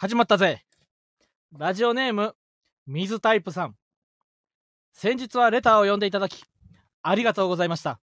[0.00, 0.64] 始まったぜ。
[1.58, 2.36] ラジオネーム
[2.86, 3.74] 水タイプさん。
[4.92, 6.44] 先日はレターを読んでいただき
[7.02, 7.98] ありがとうございました。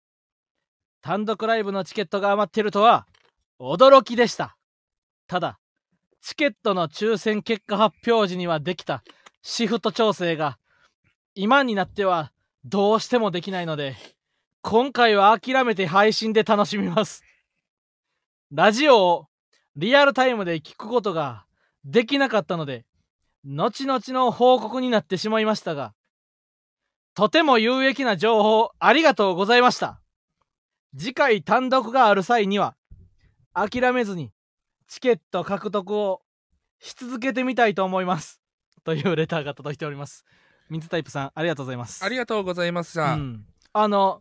[1.02, 3.06] 単独ライブのチケットが余ってるとは
[3.60, 4.56] 驚きでした。
[5.28, 5.60] ただ
[6.20, 9.04] チケットの抽選結果発表時にはできた
[9.42, 10.58] シフト調整が
[11.36, 12.32] 今になっては
[12.64, 13.94] どうしてもできないので
[14.62, 17.22] 今回は諦めて配信で楽しみます。
[18.50, 19.26] ラジオを
[19.76, 21.44] リアルタイムで聞くことが
[21.84, 22.84] できなかったので
[23.44, 25.92] 後々の報告になってしまいましたが
[27.14, 30.00] とても有益な情報ありがとうございました。
[30.96, 32.74] 次回単独がある際には
[33.52, 34.32] 諦めずに
[34.88, 36.22] チケット獲得を
[36.80, 38.40] し続けてみたいと思います。
[38.84, 40.24] というレターが届いております。
[40.70, 42.04] 水タイプさんありがとうございます。
[42.04, 44.20] ありがとうございました、うん、あの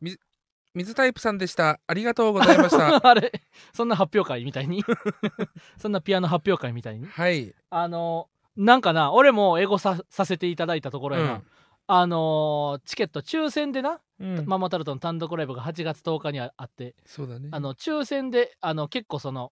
[0.74, 1.80] 水タイプさんでした。
[1.86, 3.00] ありがとうございました。
[3.08, 3.32] あれ
[3.74, 4.84] そんな発表会みたいに？
[5.78, 7.06] そんなピアノ発表会みたいに？
[7.06, 11.44] はい、あのなんかな俺もエゴささせていただいたところやな、うん。
[11.88, 14.46] あのチケット抽選でな、うん。
[14.46, 17.50] ママタルトの単独ライブが8月10日にああってそうだね。
[17.52, 19.52] あの抽選であの結構その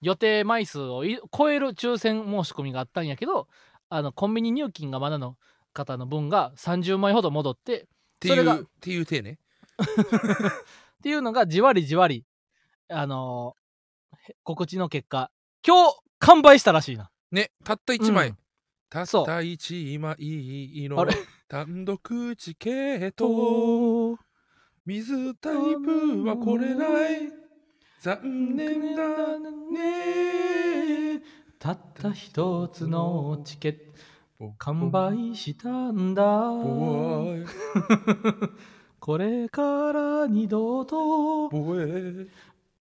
[0.00, 3.48] 予定枚数をい超える抽選申し込みがあったんやけど
[3.88, 5.36] あのコンビニ入金がまだの
[5.72, 7.86] 方の分が30枚ほど戻ってっ
[8.20, 9.38] ていうっていう体ね
[9.80, 12.24] っていうのがじわりじわり
[12.88, 13.54] あの
[14.28, 15.30] へ告知の結果
[15.66, 17.10] 今日完売したらしいな。
[17.32, 18.38] ねたった1枚、うん。
[18.88, 21.14] たった1枚のあれ？
[21.48, 24.18] 単独チケット
[24.84, 27.32] 水タイプはこれない。
[28.00, 31.22] 残念だね。
[31.58, 33.90] たった一つのチケット
[34.40, 36.22] ト完売したんだ
[39.00, 41.48] これから二度と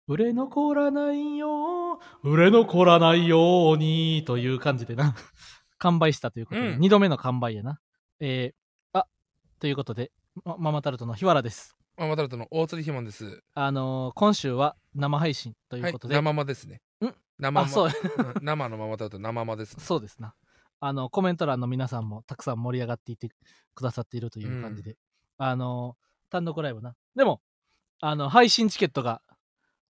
[0.05, 5.15] 売れ残らないよ売れ残らないようにという感じでな。
[5.77, 6.79] 完売したということで、うん。
[6.81, 7.79] 二度目の完売やな。
[8.19, 9.07] えー、あ
[9.59, 10.11] ということで
[10.43, 11.77] まママタルトの日原です。
[11.95, 13.41] ママタルトの大釣りひもんです。
[13.53, 16.81] あのー今週は生配信といはいうことで、生まですね。
[17.01, 17.15] ん。
[17.37, 17.89] 生まあそう。
[17.89, 19.77] うん生のママタルト生まです。
[19.79, 20.33] そうですな。
[20.81, 23.29] あの、コメント欄の皆さんもたくさん盛り上がっていて
[23.73, 24.97] くださっているという感じで、
[25.37, 25.95] あの、
[26.29, 26.95] 単独ライブな。
[27.15, 27.41] でも、
[28.01, 29.21] あの、配信チケットが、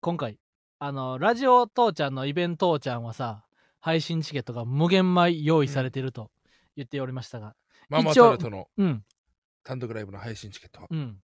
[0.00, 0.38] 今回、
[0.78, 3.44] あの、ラジオ父ちゃんのイベント父ちゃんはさ、
[3.80, 6.30] 配信チケットが無限枚用意されていると
[6.76, 7.54] 言っておりましたが、
[7.88, 9.04] ママタルトのうん、
[9.64, 11.18] 単独ライブの配信チケットはうん。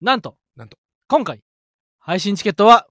[0.00, 0.76] なんと、なんと
[1.08, 1.42] 今回、
[1.98, 2.86] 配信チケットは、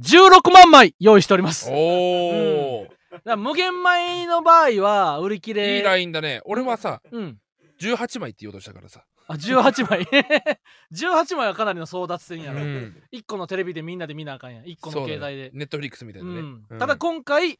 [0.00, 1.70] 16万枚用意しております。
[1.70, 2.88] おお、
[3.24, 5.76] ら無限枚の場合は売り切れ。
[5.76, 7.38] いいラインだね俺はさうん。
[7.80, 10.02] 18枚って言おうとしたからさ、あ、18枚。
[10.92, 12.60] 18枚はかなりの争奪戦やろ。
[12.60, 14.64] うん1個のテレビでみんなで見なあかんやん。
[14.64, 15.50] 1個の携帯で。
[15.52, 17.58] ネットフリックスみたいなね、うんうんただ今回、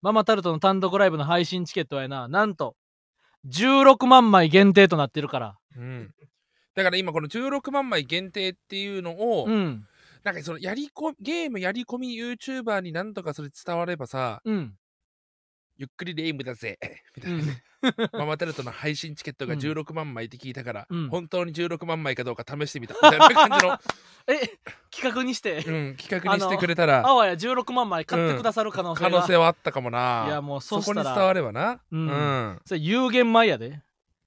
[0.00, 2.76] ママタルトの単独ライブの配信チケットはやな、なんと、
[3.48, 5.58] 16万枚限定となってるから。
[5.76, 6.14] うん
[6.74, 9.86] だから今この16万枚限定っていうのを、うん。
[10.24, 14.74] なんかそのやりこゲームやり込み YouTuber になんとかそれ伝わればさうん。
[15.76, 16.78] ゆっくりレイムだぜ
[17.16, 17.56] みたういな、ん。
[18.12, 23.78] ママタルトの配信チケットがうん16万枚って聞いたから、うん本当に16万枚かどうか試してみたみたいな感じの
[24.28, 24.58] え、
[24.90, 25.60] 企画にして、う
[25.92, 29.10] ん、企画にしてくれたらあわや16万枚買ってくださる可能性が。
[29.10, 33.82] 可能性はあったかもないや、もうそこに伝わればなうんうんそれ有限枚やで。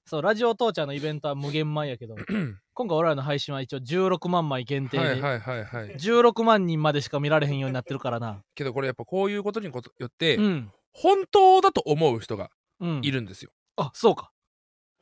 [0.08, 2.14] そう、ラジオ父ちゃんのイベントは無限枚やけど、
[2.74, 5.04] 今回俺らの配信は一応16万枚限定で。
[5.04, 8.40] はいはいはいはい16万人までしか見られへんようになってるからな。
[8.54, 9.72] けどこれやっぱこういうことによ
[10.06, 10.70] って、うん。
[10.92, 12.50] 本当だと思う人がうん。
[13.02, 14.32] いるんですよ、あ、そうか。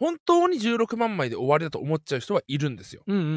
[0.04, 3.32] 本当に16万枚で終わりだと思っちゃう人はいるんですようんうんうんう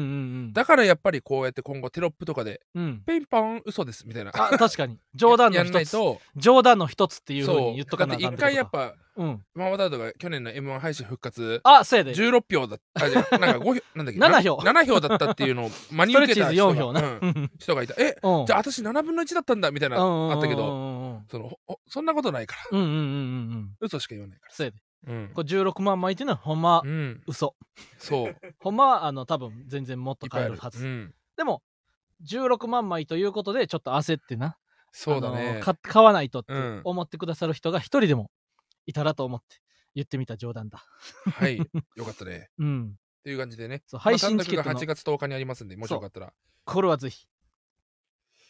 [0.48, 0.52] ん。
[0.52, 3.02] だからやっぱりこうやって今後テロップとかでうん。
[3.06, 4.98] ペンパン嘘ですみたいなあ、確かに。
[5.14, 5.96] 冗談やの一つ。
[6.36, 9.42] 冗談の一つっていうふうに言っとかなあかん一回やっぱうん。
[9.54, 12.12] ママタルトが去年の m 1配信復活あ、そうやで。
[12.12, 13.08] 16票だった
[13.38, 17.50] なんか5票なんだっけ？7票7票だったっていうのを真に受けた人4票うん、うん。
[17.58, 23.04] 人がいたえうんじゃあ私7分の1だったんだみたいなうんあったけどそのそんなことないからうんうんうんうんう
[23.60, 23.70] ん。
[23.80, 24.76] 嘘しか言わないかそうやで。
[25.06, 25.30] らうん。
[25.34, 27.22] これ16万枚っていうのはほんまうん。
[27.26, 27.56] 嘘。
[27.98, 28.36] そう。
[28.60, 30.86] ほんまはあの多分全然もっと買えるはず。
[30.86, 31.14] うん。
[31.36, 31.62] でも、
[32.24, 34.58] 16万枚ということでちょっと焦ってな。
[34.92, 35.60] そうだね。
[35.60, 36.80] か買わないとってうん。
[36.84, 38.30] 思ってくださる人が一人でも
[38.86, 39.60] いたらと思って
[39.94, 40.84] 言ってみた冗談だ。
[41.24, 41.58] はい。
[41.96, 42.50] よかったね。
[42.58, 42.98] うん。
[43.18, 43.82] っていう感じでね。
[43.86, 46.32] そう配信まあチケットが8月10日にありますんでもしよかったら。
[46.64, 47.26] これはぜひ。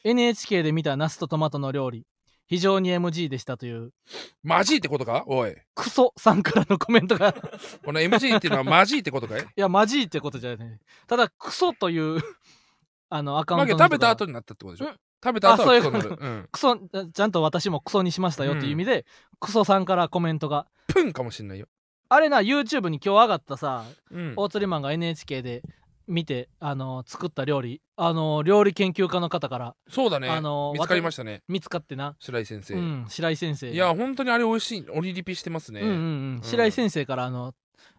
[0.05, 2.07] NHK で見たナスとトマトの料理、
[2.49, 3.93] 非常に MG でしたという、
[4.43, 5.25] マジってことか？
[5.27, 5.55] おい。
[5.75, 7.35] クソさんからのコメントが、い
[7.85, 9.47] この MG っていうのはマジってことかい？
[9.55, 10.79] や、マジってことじゃない。
[11.07, 12.21] ただ、クソという、
[13.11, 13.85] あの、アカウントの人が。
[13.85, 14.95] 食べた後になったってことでしょ？
[15.23, 16.09] 食べた後はクソあそういうこと。
[16.09, 16.49] 乗るうん。
[16.53, 16.77] クソ
[17.13, 19.05] ちゃんと私もクソにしましたよっていう意味で、
[19.41, 20.67] クソさんからコメントが。
[20.87, 21.67] プンかもしんないよ。
[22.09, 24.33] あれな YouTube に今日上がったさうん。
[24.37, 25.63] 大釣りマンが NHK で
[26.09, 27.81] 見てあの作った料理。
[27.97, 30.29] あの料理研究家の方からそうだね。
[30.29, 31.43] あの見つかりましたね。
[31.49, 33.71] 見つかってな、白井先生、うん、白井先生。
[33.71, 35.99] いや本当にあれ美味しい折りリピしてますね、うんうんう
[36.39, 37.55] ん、白井先生からあの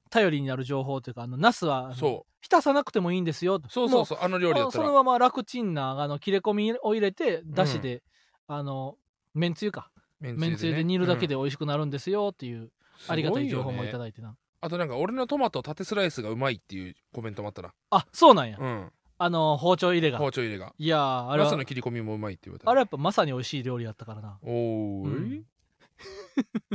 [0.09, 3.61] 頼りになる情報というかあのナスはそ浸さなくてもいいんですよ。
[3.69, 4.87] そうそうそうあの料理だそったら。
[4.87, 8.01] のまま楽ちんなあの切れ込みを入れてだしで、
[8.47, 8.95] あの
[9.33, 9.91] めんつゆか。
[10.19, 12.69] めめんつゆで煮るだけで美味しくなるんですよっていう、うん
[13.07, 17.73] ありがたい情報もいただいてな、あとなんか俺のトマト縦スライスがうまいっていうコメントもあったな。
[17.91, 18.91] あそうなんや、うん。
[19.17, 20.17] あの包丁入れが。
[20.17, 20.73] 包丁入れが。
[20.77, 21.45] いやーあれは。
[21.45, 22.69] ナスの切り込みもうまいって言われた。
[22.69, 24.37] あれはやっぱまさに美味しい料理やったからな。
[24.43, 25.45] おーい、うん。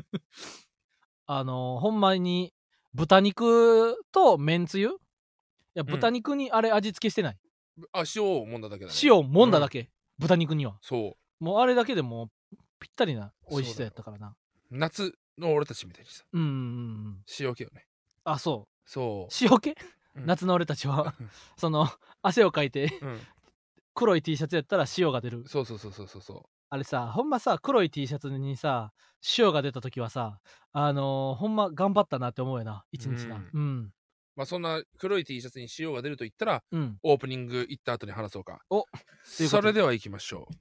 [1.27, 2.53] あのほんまに
[2.93, 4.89] 豚肉とめんつゆ？
[4.89, 4.91] い
[5.75, 5.87] やん。
[5.87, 7.39] 豚肉にあれ味付けしてない、
[7.93, 8.97] あ塩をもんだだけだね。
[9.03, 10.79] 塩もんだだけ、豚肉には。
[10.83, 11.45] そう。
[11.45, 14.37] もうあれだけでもうぴったりな美味しさやったからな。
[14.71, 16.25] 夏の俺たちみたいにさ。
[16.33, 16.51] うんうんう
[17.11, 17.87] ん塩気をね。
[18.25, 19.35] あそそう。
[19.41, 19.75] 塩気、
[20.17, 20.27] うん。
[20.27, 21.31] 夏の俺たちはうん。
[21.57, 21.89] その
[22.23, 23.21] 汗をかいてうん。
[23.95, 25.45] 黒い T シャツやったら塩が出る。
[25.47, 28.93] そうそうそうそうそうそあれさほんまさ黒い T シャツにさ
[29.39, 30.41] 塩が出た時はさ
[30.73, 33.37] あのーほんま頑張ったなって思うよな一日な。
[33.37, 33.51] うん。
[33.53, 33.93] うん。
[34.37, 36.99] まあそんな黒い T シャツに塩が出ると言ったらうん。
[37.03, 38.61] オープニング行った後に話そうか。
[38.71, 38.89] おというこ
[39.37, 39.49] とで。
[39.49, 40.55] それでは行きましょう。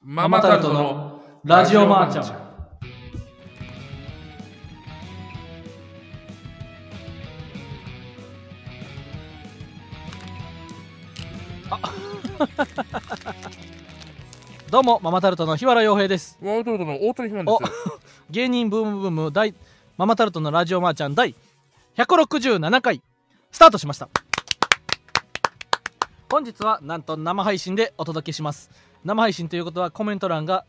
[0.00, 2.47] ママタルトのラジオマーちゃん
[14.70, 16.38] どうもママタルトの日原洋平です。
[16.40, 17.58] ママタルトの大谷ひまんです。
[18.30, 19.54] 芸人ブームブーム大
[19.96, 21.34] ママタルトのラジオマーちゃん第
[21.96, 23.02] 167回
[23.50, 24.08] スタートしました。
[26.30, 28.70] 本日はなんと生配信でお届けします。
[29.04, 30.64] 生配信ということはコメント欄が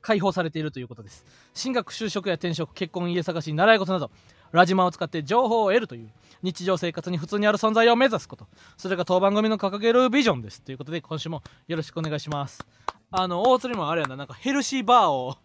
[0.00, 1.24] 開放されているということです。
[1.54, 4.10] 進学就職や転職結婚家探し習い事など
[4.54, 6.08] ラジマを使って情報を得るという
[6.42, 8.46] 日常生活に普通にある存在を目指すこと。
[8.76, 10.62] それが当番組の掲げるビジョンです。
[10.62, 12.64] ということで今週もよろしくお願いします。
[13.10, 15.36] あの大釣りもあれやななんかヘルシーバーを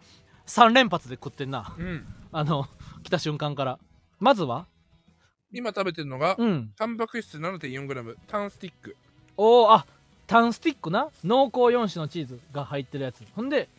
[0.46, 1.74] 3連発で食ってんな。
[1.78, 2.06] うん。
[2.32, 2.68] あの
[3.02, 3.80] 来た瞬間から。
[4.20, 4.68] まずは？
[5.52, 6.72] 今食べてるのがうん。
[6.78, 8.96] タンパク質 7.4g タンスティック。
[9.38, 9.88] おおあ
[10.28, 11.10] タンスティックな？
[11.24, 13.24] 濃厚4種のチーズが入ってるやつ。
[13.36, 13.70] ほんで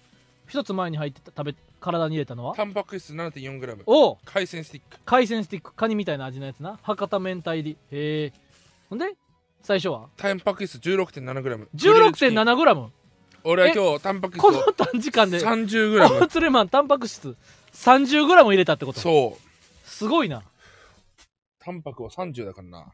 [0.48, 2.54] 一つ前に入ってた食べ体に入れたのは？
[2.54, 5.00] タンパク質 7.4g おお海鮮スティック。
[5.04, 5.74] 海鮮スティック。
[5.74, 6.78] カニみたいな味のやつな。
[6.82, 7.78] 博多明太入り。
[7.90, 8.32] へえ。
[8.88, 9.14] ほんで
[9.62, 10.08] 最初は？
[10.16, 12.88] タンパク質 16.7g 16.7g
[13.42, 15.38] 俺は今日タンパク質をこの短時間で。
[15.38, 17.36] 30g 大釣れマンタンパク質。
[17.72, 19.00] 30g 入れたってこと？
[19.00, 19.88] そう。
[19.88, 20.42] すごいな。
[21.58, 22.92] タンパクは30だからな。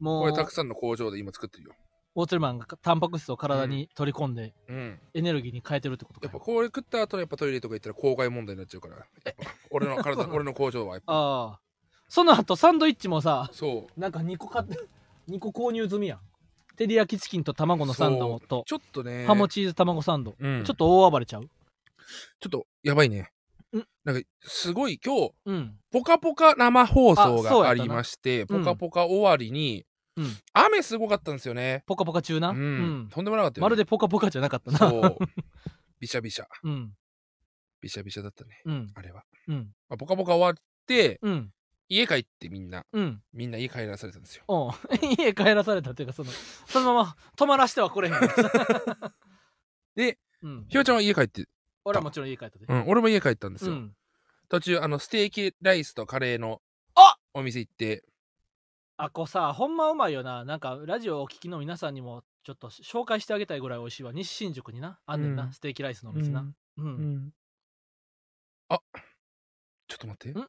[0.00, 0.22] もう。
[0.22, 1.72] これたくさんの工場で今作ってるよ
[2.16, 4.98] 大釣れマンがタンパク質を体に取り込んでうん。
[5.12, 6.26] エネルギーに変えてるってことか。
[6.26, 8.96] やっぱこれ食った後のやっぱトイレとか行ったら公害問題になっちゃうから。
[8.96, 9.34] やっぱ
[9.70, 11.12] 俺の体 俺の工場はやっぱ。
[11.12, 11.60] ああ。
[12.08, 14.00] その後サンドイッチもさそう。
[14.00, 14.78] なんか2個買って
[15.28, 16.20] 2個購入済みやん。
[16.78, 18.64] 照り焼きチキンと卵のサンドと。
[18.66, 19.26] ちょっとね。
[19.26, 20.64] ハモチーズ卵サンド、うん。
[20.64, 21.48] ちょっと大暴れちゃう。
[22.40, 23.30] ちょっとやばいね。
[23.76, 23.82] ん。
[24.04, 25.78] なんかすごい今日うん。
[25.90, 27.60] ポカポカ生放送あそうやったな。
[27.60, 28.46] がありましてうん。
[28.46, 29.84] ポカポカ終わりに、
[30.16, 30.36] うん。
[30.52, 31.82] 雨すごかったんですよね。
[31.86, 32.62] ポカポカ中な、うん、う
[33.04, 33.08] ん。
[33.10, 34.78] とんでもなかったよ、ね、まるでポカポカじゃなかったな。
[34.78, 35.16] そう。
[36.00, 36.92] びしゃびしゃうん。
[37.80, 38.62] びしゃびしゃだったね。
[38.64, 38.90] うん。
[38.94, 39.74] あれは、うん。
[39.88, 40.54] まあ、ポカポカ終わっ
[40.86, 41.50] てうん。
[41.88, 42.84] 家帰ってみんな。
[42.92, 43.22] うん。
[43.32, 44.44] みんな家帰らされたんですよ。
[45.18, 46.30] 家帰らされたっていうかその
[46.66, 48.14] そのまま泊まらしてはくれへん。
[49.94, 50.66] でうん。
[50.68, 51.46] ひよちゃんは家帰って、
[51.84, 52.66] 俺はもちろん家帰ったで。
[52.68, 53.96] うん、俺も家帰ったんですよ、うん。
[54.48, 56.60] 途中あのステーキライスとカレーの
[56.94, 58.04] あお店行って
[58.98, 60.44] あこうさほんまうまいよな。
[60.44, 64.12] なんかラジオをお聞きの皆さんにもちょっと紹介してあげたいぐらい美味しいわ。
[64.12, 64.98] 西新宿にな。
[65.04, 66.46] あんねんな、うんステーキライスのお店な。
[66.78, 67.32] うん、
[68.68, 68.78] あ。
[69.88, 70.38] ちょっと待って。
[70.38, 70.46] ん？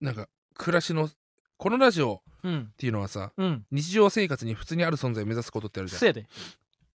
[0.00, 1.08] なんか暮らしの
[1.56, 2.70] このラジオうん。
[2.72, 3.64] っていうのはさうん。
[3.70, 6.00] 日常生活に普通にある存在を目指すことってあるじゃん。
[6.00, 6.26] せやで。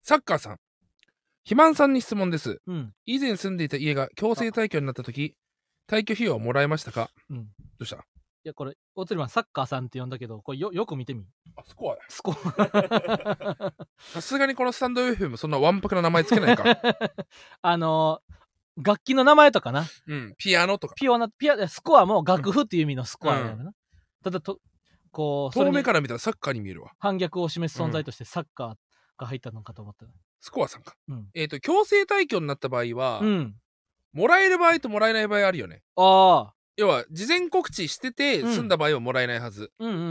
[0.03, 0.59] サッカーさん。
[1.45, 2.61] 肥満さんに質問です。
[2.67, 2.93] うん。
[3.07, 5.37] 以前住んでいた家が強制退去になった時
[5.89, 7.11] 退去費用はもらえましたか？
[7.31, 7.37] うん。
[7.79, 7.97] どうした？
[7.97, 8.01] い
[8.49, 11.25] やこれ大鶴マンサッカーさんって呼んだけどこれよよく見てみ。
[11.57, 12.33] あそこはスコ
[13.99, 16.65] さすがにこのスタンド FM そんなわんぱくな名前つけないか。
[17.63, 18.37] あのー
[18.79, 19.87] 楽器の名前とかな。
[20.07, 20.95] うんピアノとか。
[20.95, 23.73] ピオナピアスコアも楽譜っていう意味のスコアやな、
[24.23, 24.61] ただと
[25.11, 26.93] こう遠目から見たらサッカーに見えるわ。
[26.99, 28.75] 反逆を示す存在としてサッカー
[29.17, 30.05] が入ったのかと思った。
[30.41, 30.95] スコアさんか。
[31.09, 33.57] うん、えっ、と強制退去になった場合は、うん、
[34.13, 35.83] もらえる場合ともらえない場合あるよね。
[35.97, 38.55] ああ要は事前告知しててうん。
[38.55, 40.03] 済んだ場合はもらえないはず、うんうんう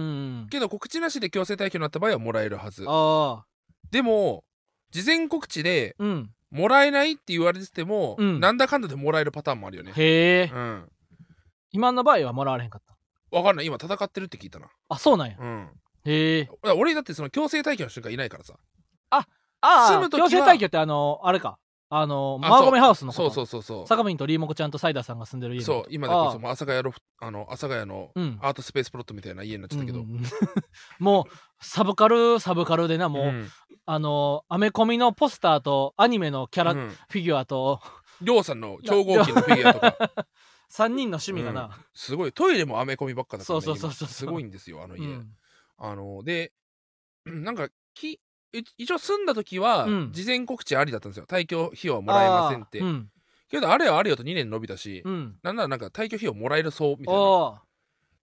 [0.46, 0.48] ん。
[0.50, 2.86] けど告知なしで強制退去になった場合はもらえるはず。
[2.88, 3.46] ああ。
[3.92, 4.44] でも
[4.92, 6.32] 事前告知でうん。
[6.52, 8.40] もらえないって言われてても、うん。
[8.40, 9.92] なんだかんだでもらえるパターンもあるよね。
[9.96, 10.52] へえ。
[10.54, 10.90] うん。
[11.72, 12.96] 今の場合はもらわれへんかった？
[13.36, 13.66] わかんない。
[13.66, 14.68] 今戦ってるって聞いたな。
[14.88, 15.36] あそうなんや。
[15.38, 15.70] うん。
[16.06, 16.50] へえ。
[16.78, 18.54] 俺だってその強制退去の人がいないからさ。
[19.10, 19.28] あ
[19.60, 21.58] あ住む時は強制退去ってあのあれか
[21.98, 23.88] あのあマーゴメハウスのそうそうそうそう。
[23.88, 26.40] 坂見とリーモコちゃんとサイダーさんが住んでる家のそう今でこそあ。
[26.40, 28.38] もう阿佐ヶ谷ロフあの阿佐ヶ谷のうん。
[28.42, 30.24] アートスペースプロットみたいな家になっちゃったけど、うんうんうん。
[31.00, 33.50] もうサブカルサブカルでなもう、ん。
[33.86, 36.90] あのアメコミのポスターとアニメのキャラ、うん。
[36.90, 37.80] フィギュアと。
[38.22, 39.96] りょうさんの 超合金のフィギュアとか。
[40.72, 42.34] 3人の趣味がな、すごい。
[42.34, 44.08] トイレもアメコミばっかだから、ね、そうそうそうそう。
[44.08, 45.30] 今すごいんですよあの家、うん。
[45.78, 46.52] あので
[47.26, 48.20] なんかきい
[48.54, 50.12] 一応住んだ時はうん。
[50.12, 51.26] 事前告知ありだったんですよ。
[51.26, 53.10] 退去費用はもらえませんって、うん。
[53.50, 55.38] けどあれはあれよと2年伸びたし、うん。
[55.44, 57.20] なんならなんか退去費用もらえるそうみたいな。
[57.22, 57.60] おー。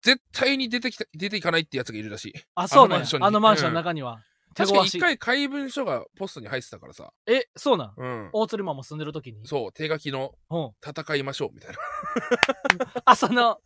[0.01, 2.33] 絶対に出てきた出ていかないってやつがいるらしい。
[2.55, 3.25] あそうなんやあのマンションに。
[3.27, 4.21] あのマンションの中には、
[4.55, 7.93] 手確かに一回怪文書がポストに入ってたからさ、えそうなん？
[7.97, 9.45] うん、大鶴間も住んでる時に？
[9.45, 10.71] そう手書きのうん。
[10.87, 11.75] 戦いましょうみたい
[13.03, 13.59] あその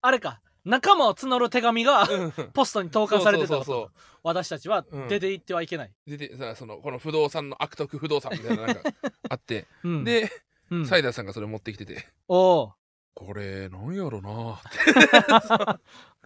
[0.00, 3.48] あれか仲間を募る手紙がなポストに投函されてた。
[3.48, 3.90] そうそうそうそう。
[4.22, 5.08] 私たちはうん。
[5.08, 8.82] 出て行ってはいけない、ででさそのこの不動産の悪徳不動産みたいななんか
[9.28, 10.30] あって、 うん、で、
[10.70, 12.06] うん、サイダーさんがそれ持ってきてて。
[12.28, 12.70] おー。
[13.14, 15.80] これなんやろなって。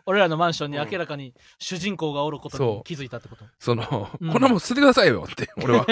[0.07, 3.45] 俺らのマンションにうん明らかに主人公がおることに気づいたってこと？
[3.59, 4.33] その、うん。
[4.33, 5.87] こんなもん捨ててくださいよって 俺は。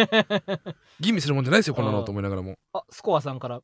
[1.01, 2.59] 吟味するもんじゃないですよこんなのと思いながらも。
[2.75, 3.63] あスコアさんから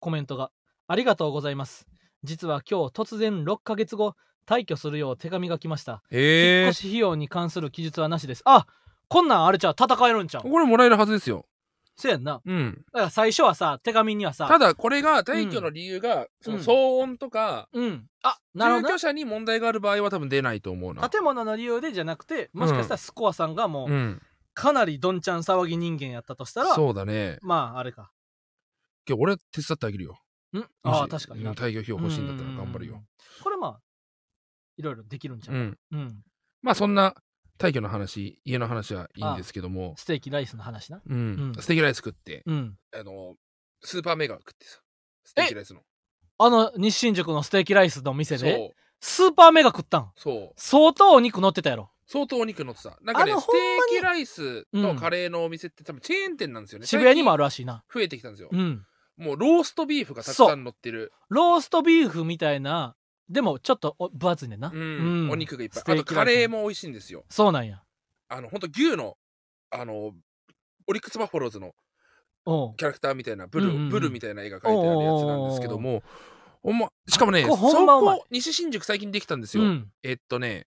[0.00, 0.50] コメントが
[0.88, 1.86] 「ありがとうございます
[2.24, 4.14] 実は今日突然6ヶ月後
[4.46, 6.02] 退去するよう手紙が来ました。
[6.10, 8.42] 引っ越し費用に関する記述はなしです。
[8.44, 8.66] あ
[9.08, 10.42] こんなんあれじゃう戦えるんちゃう。
[10.42, 11.46] これもらえるはずですよ。
[11.96, 12.40] そうやんな。
[12.44, 12.84] うん。
[12.92, 18.06] だから最初はさ手紙にはさただこれが退去の理由が、その騒音とか、うん。
[18.22, 21.08] あなるほどな住居者に問題がある場合は多分出ないと思うな。
[21.08, 24.22] 建物の理由でじゃなくてもしかしたらスコアさんがもううん。
[24.54, 27.38] かなりどんちゃん騒ぎ人間やったとしたら、そうだね。
[27.42, 28.10] まああれか。
[29.08, 30.18] 今日俺手伝ってあげるよ
[30.60, 30.68] ん。
[30.82, 31.50] ああ確かにな。
[31.50, 32.94] うん退去費用欲しいんだったら頑張るよ。
[32.94, 33.00] うん
[33.42, 33.80] これまあ
[34.76, 35.54] いろいろできるんちゃう？
[35.54, 35.78] うん。
[35.92, 36.22] うん。
[36.62, 37.14] まあそんな
[37.58, 39.94] 退去の話家の話はいいんですけども。
[39.96, 41.00] ステーキライスの話な？
[41.06, 41.16] うん。
[41.16, 41.62] うん。
[41.62, 42.76] ステーキライス食ってうん。
[42.98, 43.34] あの
[43.82, 44.80] スーパーメガ食ってさ
[45.24, 45.80] ステーキライスの。
[46.38, 48.70] あの西新宿のステーキライスの店でそう。
[49.00, 50.10] スーパーメガ食ったん。
[50.16, 50.52] そう。
[50.56, 51.90] 相当お肉乗ってたやろ。
[52.06, 52.98] 相当お肉乗ってた。
[53.02, 54.82] なんかねあのステーキライスうん。
[54.82, 56.86] とカレーのお店って多分チェーン店なんですよね。
[56.86, 57.84] 渋谷にもあるるらしいな。
[57.92, 58.48] 増えてきたんですよ。
[58.50, 58.84] うん
[59.16, 61.12] もうローストビーフがたくさん乗ってる。
[61.28, 62.96] ローストビーフみたいな
[63.28, 64.80] でもちょっとお分厚いねんな、うん。
[64.80, 65.30] うん。
[65.30, 65.82] お肉がいっぱい。
[65.86, 67.24] あとカレーも美味しいんですよ。
[67.30, 67.82] そうなんや。
[68.28, 69.16] あのほんと牛の
[69.70, 70.12] あの
[70.86, 71.74] オリックス・バファローズの
[72.44, 73.88] キャラクターみたいなブル、うんうんうん。
[73.90, 76.02] ブルみたいな絵が描いてあるやつなんですけども
[77.08, 79.90] しかもねこそこ西新宿最近できたんですよ、うん。
[80.02, 80.66] えっとね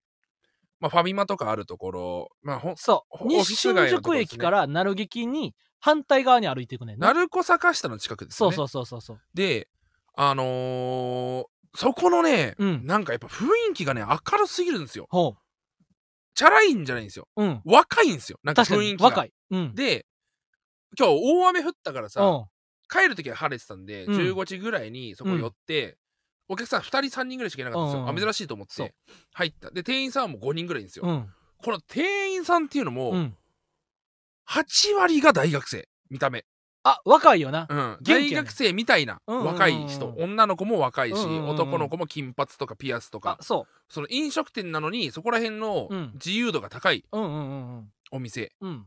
[0.79, 3.27] まあファミマとかあるところまあほんそう。
[3.27, 5.53] 西新宿駅から鳴劇に
[5.86, 7.13] 反対側に歩いていくねんな。
[7.13, 8.56] 鳴子坂下の近くですよね。
[8.56, 9.22] そうそうそうそうそう。
[9.36, 9.68] で
[10.15, 11.46] あのー
[11.77, 12.86] そこのね、うん。
[12.88, 15.06] なんかやっぱ雰囲気がね明るすぎるんですよ。
[15.12, 15.36] ほ
[16.34, 17.27] チャラいんじゃないんですよ。
[17.36, 17.62] ううん。
[17.65, 18.39] 若いんですよ。
[18.44, 19.10] なんか確か雰囲気が。
[19.10, 19.34] に若い。
[19.51, 19.75] うん。
[19.75, 20.08] で
[20.98, 22.46] 今日大雨降ったからさ、うん。
[22.89, 24.18] 帰る時は晴れてたんで、うん。
[24.18, 26.00] 15時ぐらいにそこ寄って、
[26.48, 28.10] お客さん2人3人ぐらいしかいなかったんですよ、うん。
[28.10, 28.88] うんうんあ珍しいと思っそう。
[28.88, 28.96] て
[29.34, 29.70] 入った。
[29.70, 31.30] で店員さんはもう5人ぐらいいるんですよ、うん。
[31.62, 33.36] この店員さんっていうのも、うん
[34.49, 35.87] 8割が大学生。
[36.09, 36.45] 見た目、
[36.85, 37.65] あ若いよな。
[37.67, 39.19] うん、大学生みたいな。
[39.25, 46.11] 若い人、女の子も若いし、男の子も金髪とかピアスとあかそその飲食店なのにそこら辺のうん。
[46.13, 47.89] 自由度が高いううんうんうんうん。
[48.11, 48.85] お店、うん。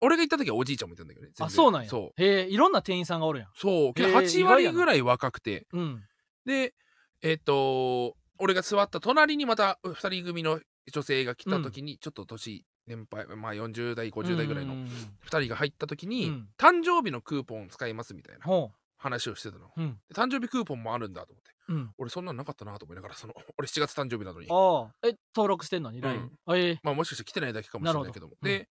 [0.00, 1.88] 俺が行った時はおじいちゃんもいたんだけどねあそうなんや。
[1.88, 2.22] そう。
[2.22, 3.48] へえいろんな店員さんがおるやん。
[3.54, 3.94] そう。
[3.94, 5.68] けどへー8意外やな割ぐらい若くて。
[5.72, 6.02] うん。
[6.44, 6.74] で
[7.22, 10.60] えっ、と俺が座った隣にまた2人組の
[10.92, 14.92] 女性が来た時に、ちょっと年年配まあ40代50代ぐらいのうんうんうん
[15.26, 16.48] 2人が入った時に、うん。
[16.58, 19.98] 誕生日のクーポン使いますみたいなほ話をしてたの、ううん。
[20.08, 21.50] で誕生日クーポンもあるんだと思って。
[21.68, 21.90] うん。
[21.98, 24.46] 俺そんなんなかったなと思いながらその 俺7月誕生日なのに。
[24.46, 26.80] え登録してんのに？LINE あええ。
[26.82, 28.34] まあもしかして来てないだけかもしれないけども。
[28.42, 28.68] で、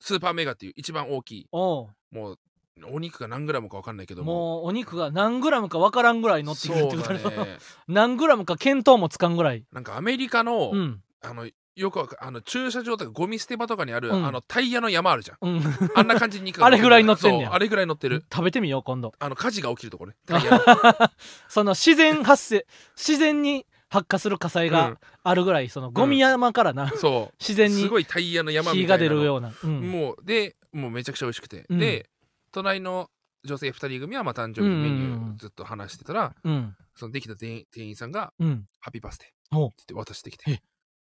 [0.00, 2.38] スーパーメガっていう一番大きいもう
[2.84, 4.34] お肉が何グラムか分かんないけども。
[4.34, 7.58] もうお肉が何グラムかわからんぐらい乗ってくるってことね。
[7.88, 9.64] 何グラムか見当もつかんぐらい。
[9.72, 11.02] なんかアメリカの、うん。
[11.22, 14.26] あのよくわかあの駐車場とかゴミ捨て場とかにある、うん。
[14.26, 15.38] あのタイヤの山あるじゃん。
[15.42, 15.62] うん。
[15.94, 17.46] あんな感じに肉あれぐらい乗ってんねや。
[17.48, 18.24] そうあれぐらい乗ってる。
[18.32, 19.12] 食べてみよう今度。
[19.18, 20.14] あの火事が起きるとこね。
[20.26, 20.50] タイヤ。
[20.52, 21.10] の
[21.48, 22.66] その自然発生
[22.96, 24.98] 自然に発火する火災がうん。
[25.22, 29.20] あるぐらいそのゴミ山からな、そ自然にうすごいタイヤの山み火がたいなの。
[29.20, 29.90] 出るような、うん。
[29.90, 31.78] もうでもうめちゃくちゃ美味しくて、うん。
[31.78, 32.08] で
[32.52, 33.10] 隣の
[33.44, 35.34] 女性2人組はまあ誕生日のメニュうんうんうん。
[35.34, 36.74] ーずっと話してたら、うん。
[36.94, 39.28] そのできた店員店員さんがうん「ハッピーバースデー」
[39.58, 40.56] おうって渡してきえ。
[40.56, 40.62] て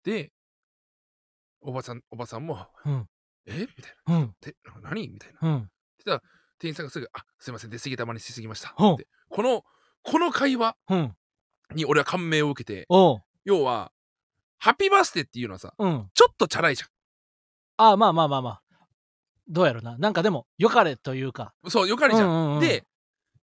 [0.04, 0.32] で
[1.62, 3.08] おばさんおばさんもうん
[3.46, 3.66] 「え？
[3.76, 4.16] みたいな。
[4.18, 5.48] うん「て何?」みたいな。
[5.48, 5.70] うん。
[6.04, 6.20] 店
[6.58, 7.70] 店員さんがすぐ「あすいません。
[7.70, 9.08] 出過ぎたまにしすぎました」ほうって。
[9.30, 9.64] この
[10.02, 11.16] この会話うん。
[11.74, 12.86] に俺は感銘を受けて
[13.44, 13.92] 要は
[14.58, 16.10] 「ハッピーバースデー」っていうのはさうん。
[16.14, 16.86] ちょっとチャラいじゃ
[17.78, 18.62] あまあまあまあまあ。
[19.48, 19.98] どうやろな。
[19.98, 21.54] なんかでもよかれというか。
[21.66, 22.86] んそうよかれじゃん,、うんうんうんで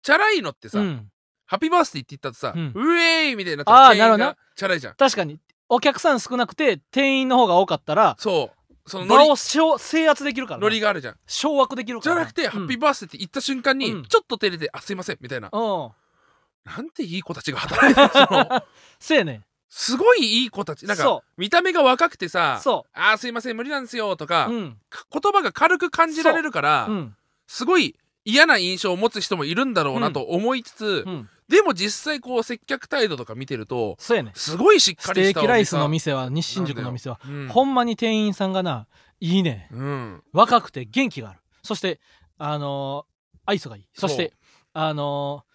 [0.02, 1.11] チャラいのってさ、うん。
[1.47, 4.94] ハッピーバースデーって言ったとさ、ううんえーいみたいになってあー店員がなるほどチャラいじゃん。
[4.97, 8.64] 確かにお客さん少なくて店員の方が多かったらそう。
[8.87, 9.26] そのノリ。
[9.26, 11.16] 場を小制圧できるからなノリがあるじゃん。
[11.26, 14.04] 掌握できるからじゃなくて、ハッピーバースデーって言った瞬間に、うん。
[14.04, 15.49] ちょっと照れて、あ、すいません、みたいな。
[15.52, 15.90] うん。
[16.64, 18.62] なんていい子たちが働いてるその、
[19.00, 19.33] せやね。
[19.33, 20.87] んすごいいい子たち。
[20.87, 24.80] なんかそ、見た目が若くてさ、そあーすいません、無理なんですよ、とか、ううん。
[24.90, 27.16] か言葉が軽く感じられるから、うん。
[27.47, 34.31] すごい嫌な印象を持つ人もいるんだろうなと思いつつ、うんでも実際こう接客態度とか見てると、そうやね。
[34.31, 38.87] んすごいしっかスりしたテーキライスおの店は西新宿の店は、うん、ほんまに店員さんがな
[39.21, 39.69] いいね。
[39.73, 40.23] んうん。
[40.33, 41.41] 若くて元気がある。
[41.63, 42.01] そして
[42.39, 43.15] あのー
[43.47, 43.89] 愛想がいい。
[43.95, 44.33] そして
[44.73, 45.55] あのー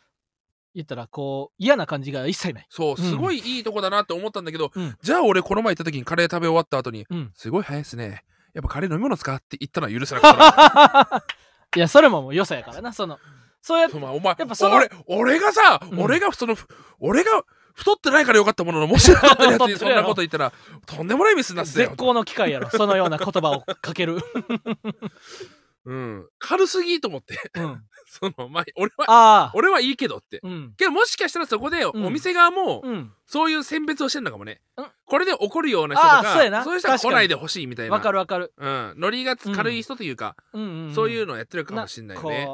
[0.75, 2.67] 言ったらこう嫌な感じが一切ない。
[2.69, 2.97] そう、ん。
[2.97, 4.95] すごいいいとこだなって思ったんだけど、うん。
[5.01, 7.31] じゃあ俺この前行った時にカレー食べ終わった後に、うん。
[7.35, 8.23] すごい早いですね。
[8.53, 11.23] やっぱカレー飲み物使って言ったのは許せなかったな。
[11.75, 13.19] いやそれももう良さやからなその
[13.61, 15.99] そうやってお前、お前やっぱその俺、俺がさ、うん。
[15.99, 16.55] 俺がその、
[16.99, 20.53] 俺が太ってないからよかったものの、もし太ってるやつにそんなこと言ったら、
[20.85, 21.89] とんでもないミスになってたよ。
[21.89, 21.97] 絶。
[21.97, 22.69] 好の機会やろ。
[22.71, 24.17] そのような言葉をかける、
[25.85, 26.27] うん。
[26.39, 27.39] 軽すぎと思って。
[27.55, 29.51] うん、 その、まあ、俺は、ああ。
[29.55, 30.39] 俺はいいけどって。
[30.43, 30.73] うん。
[30.77, 32.05] けどもしかしたらそこでうん。
[32.05, 33.13] お店側もうん。
[33.25, 34.87] そういう選別をしてんのかもね、うん。
[35.05, 37.93] これで怒るような人とかそういう人は来ないでほしいみたいな。
[37.93, 42.47] わかるわかる、うん、ノリが軽い人というか、そういうのをやってるかもしれないよね。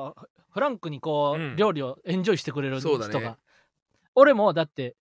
[0.56, 3.36] フランクにこう、うん料理をエンジョイしてくれる人が、ね
[4.16, 4.96] 俺もだって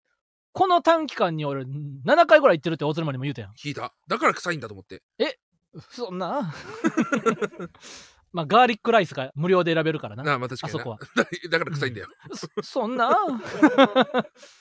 [0.52, 3.94] この短期間に俺7回ぐらい行ってるって大鶴間にも言うたやん聞いた。
[4.08, 5.04] だから臭いんだと思って。
[5.92, 6.52] そんな？
[8.34, 12.08] まあガーリックライスが無料で選べるからななあ、まあ確かにそこはだ だから臭いんだよ。
[12.34, 13.16] そ そんな？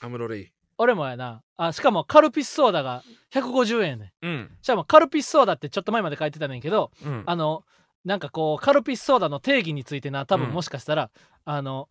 [0.01, 0.51] アムロレイ。
[0.77, 4.57] 俺もやなあしかもカルピスソーダが150円やねんうん。
[4.61, 7.23] しかもカルピスソーダってちょっと前まで書いてたねんけどうん。
[7.25, 7.63] あの
[8.05, 10.53] なんかこうカルピスソーダの定義についてな多分うん。
[10.53, 11.09] もしかしたら、
[11.45, 11.87] あの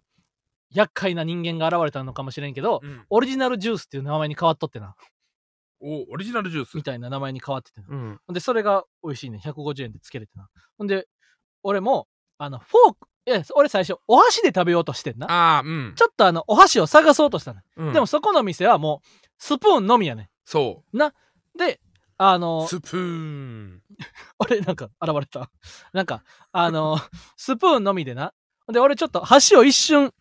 [0.71, 3.05] 厄介な人間が現れたのかもしれんけど、うん。
[3.11, 4.95] オリジナルジュースっていう名前に変わっとってな。
[5.81, 6.77] おオリジナルジュース。
[6.77, 6.83] み。
[6.83, 7.87] たいな名前に変わっててな。
[7.91, 8.21] うん。
[8.33, 9.41] でそれが美味しいね。
[9.43, 10.49] 150円でつけれてな。
[10.79, 11.09] ほんで
[11.63, 12.07] 俺も
[12.39, 15.31] あのフォークいや俺最初お箸で食べようとしてんな。
[15.31, 15.93] ああ、うん。
[15.97, 17.93] ちょっとあのお箸を探そうとしたの、うん。
[17.93, 20.83] でもそこの店はもうスプーンのみやねそ
[21.59, 21.81] で
[22.31, 22.39] あう。
[22.39, 23.83] のスプーン。
[24.39, 25.51] 俺なんか現れた。
[25.93, 26.99] なんかあの
[27.37, 28.33] スプーンのみでな。
[28.71, 30.13] で俺ちょっと箸を一瞬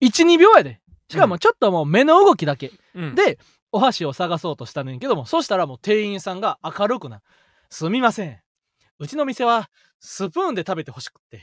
[0.00, 0.80] 12秒やで。
[1.08, 3.38] しかもちょっともう目の動きだけ、うん、で
[3.70, 7.22] お箸を探そうとしたねんけどもそしたらもう店員さんが明るくな
[7.70, 8.40] 「すみません。
[8.98, 11.42] うちの店はスプーンで食べてほしくって」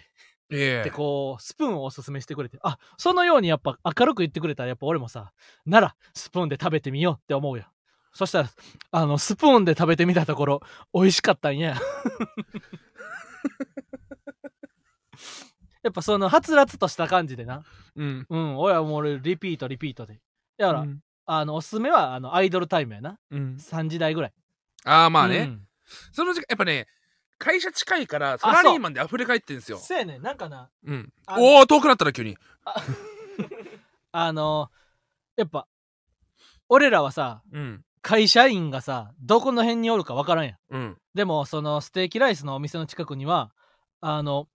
[0.52, 2.60] ええでこうスプーンをおすすめしてくれて。
[2.62, 5.32] あそのようにやっぱ明るく言ってくれたらやっぱ俺もさ
[5.66, 7.66] ならスプーンで食べてみようって思うよ
[8.14, 8.50] そしたら
[8.92, 10.62] あのスプーンで食べてみたところ
[10.94, 11.76] 美味しかったんや
[15.84, 17.64] やっぱそのはつらつとした感じでな
[17.96, 18.26] うん。
[18.30, 20.20] うん俺はもう俺リピートリピートで
[20.58, 23.56] だから、うんあのおすすめはあのアイドルタイムやなうん。
[23.58, 24.34] 3時台ぐらい
[24.84, 25.38] ああ、まあね。
[25.40, 25.68] うん
[26.12, 26.88] その時間、やっぱね、
[27.38, 29.78] 会社近いから、サラリーマンで溢れ返ってんですよ。
[29.78, 31.14] せやねんなんかなうん。
[31.38, 32.38] おお、遠くなったら急に。
[34.12, 34.70] あ の
[35.36, 35.68] やっぱ
[36.68, 37.86] 俺らはさうん。
[38.04, 40.98] 会社員がさどこの辺におるかわからんやんうん。
[41.16, 43.52] でもそのステーキライスのお店の近くには
[44.02, 44.48] あの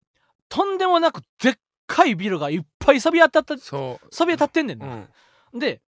[0.49, 1.55] とんでもなくでっ
[1.87, 4.85] かいビルがいっぱいそびえ当たったそそびってんねんう。
[4.85, 5.09] うな、ん。
[5.59, 5.81] で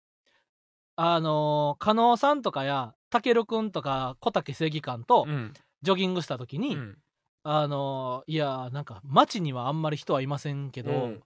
[0.95, 5.53] あの加納さんとかやたけるくんとか小竹正義官とうん。
[5.81, 6.97] ジョギングした時に、うん。
[7.43, 11.23] あのいやなんか街にはあんまり人はいませんけど、うん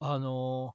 [0.00, 0.74] あの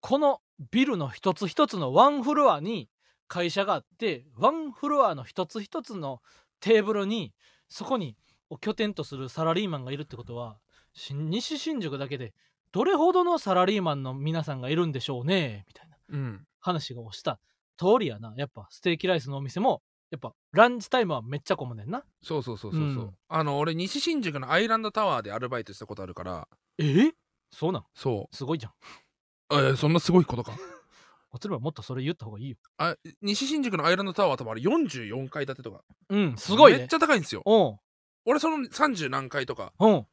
[0.00, 0.40] この
[0.70, 2.88] ビルの一つ一つのワンフロアに
[3.28, 6.20] 会社があってワンフロアの一つ一つの
[6.60, 7.32] テーブルに
[7.68, 8.16] そこに
[8.60, 10.58] 拠点とするサラリーマンがいるってことは
[10.92, 12.34] 新西新宿だけで
[12.72, 16.44] どれほどのサラリーマンの皆さんがいるんでしょうねみたいなうん。
[16.60, 17.38] 話をした
[17.76, 18.32] 通りやな。
[18.36, 22.04] やっぱステーキライスのお店もやっぱランチタイムはめっちゃ混むねんな。
[22.22, 23.14] そうそうそうそうそう、うん。
[23.28, 26.48] あの俺西新宿のアイランドタワーでアルバイトしたことあるから。
[26.78, 27.12] え？
[27.50, 27.84] そうなん？
[27.94, 28.72] そすごいじゃん。
[28.72, 28.74] う
[29.66, 30.52] えーそんなすごいことか？
[31.34, 32.56] おつるはもっとそれ言った方がいいよ。
[32.78, 35.82] あ西新宿のアイランドタワーは多分あれ44階建てとか。
[36.08, 36.78] うんすごいね。
[36.78, 37.42] めっちゃ高いんですよ。
[37.44, 37.76] うん。
[38.24, 40.06] 俺その30何階とかうん。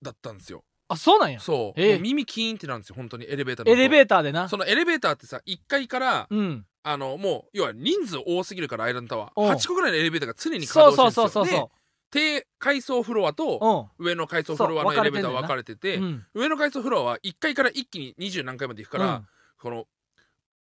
[0.00, 0.62] だったんですよ。
[0.86, 1.40] あそうなんや。
[1.40, 1.92] そう、ええ。
[1.94, 3.28] もう耳キーンってなるんですよ本当に。
[3.28, 4.48] エレベーターのエレベーーターでな。
[4.48, 6.64] そのエレベーターってさ1階から、うん。
[6.84, 11.58] あのもう要は人数多すぎるからアイランドタワおうー8個ぐらいのエレベーターが常に稼そう働してそうるんですよ。
[11.58, 11.70] そうそうそ
[12.10, 14.06] 低階層フロアとうん。
[14.06, 16.24] 上の階層フロアのエレベーター分かれててうん。
[16.34, 19.26] 上の階層フロアは1階から一気に20何階まで行くから、うん。
[19.58, 19.84] この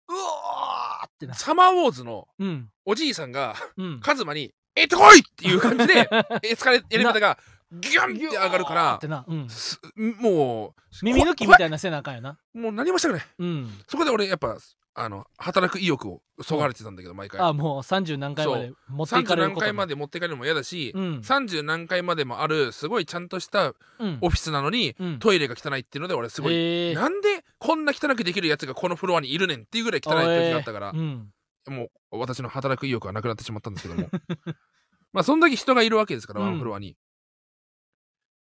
[0.10, 2.70] うわーってなサマーウォーズのうん。
[2.86, 4.00] おじいさんがうん。
[4.00, 6.10] カズマに「えってこい!」っていう感じで
[6.44, 7.38] エスカレーターが
[7.72, 9.80] ギュンって上がるかっらてな、うん、す
[10.22, 12.38] もう耳抜きみたいなせなあかんやな。
[12.54, 13.80] もう何もしたくないうん。
[13.88, 14.58] そこで俺やっぱ
[15.00, 17.40] あの働く意欲をそがれてたんだけど毎回。
[17.42, 21.20] あもう30何回まで持っていか30れること何回まで持って帰るのも嫌だし、うん。
[21.20, 24.18] 30何回までもあるすごいちゃんとしたうん。
[24.22, 25.20] オフィスなのに、うん。
[25.20, 26.96] トイレが汚いっていうので俺すごい、へー。
[26.96, 31.32] なんでこんな汚くできるやつがこのフロアにいるねんっていうぐらい汚い時があったから、うん
[31.70, 34.10] もう私の働く意欲はなくなってしまったんですけども。
[35.12, 36.48] まあそんだけ人がいるわけですから、うん。
[36.48, 36.96] ワンフロアに。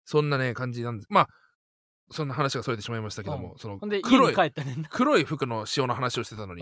[0.04, 1.08] そんなね感じなんです。
[1.10, 1.28] まあ
[2.12, 4.36] そんな話がそれてしまいましたけども、その黒い
[4.90, 6.62] 黒い服の塩の話をしてたのに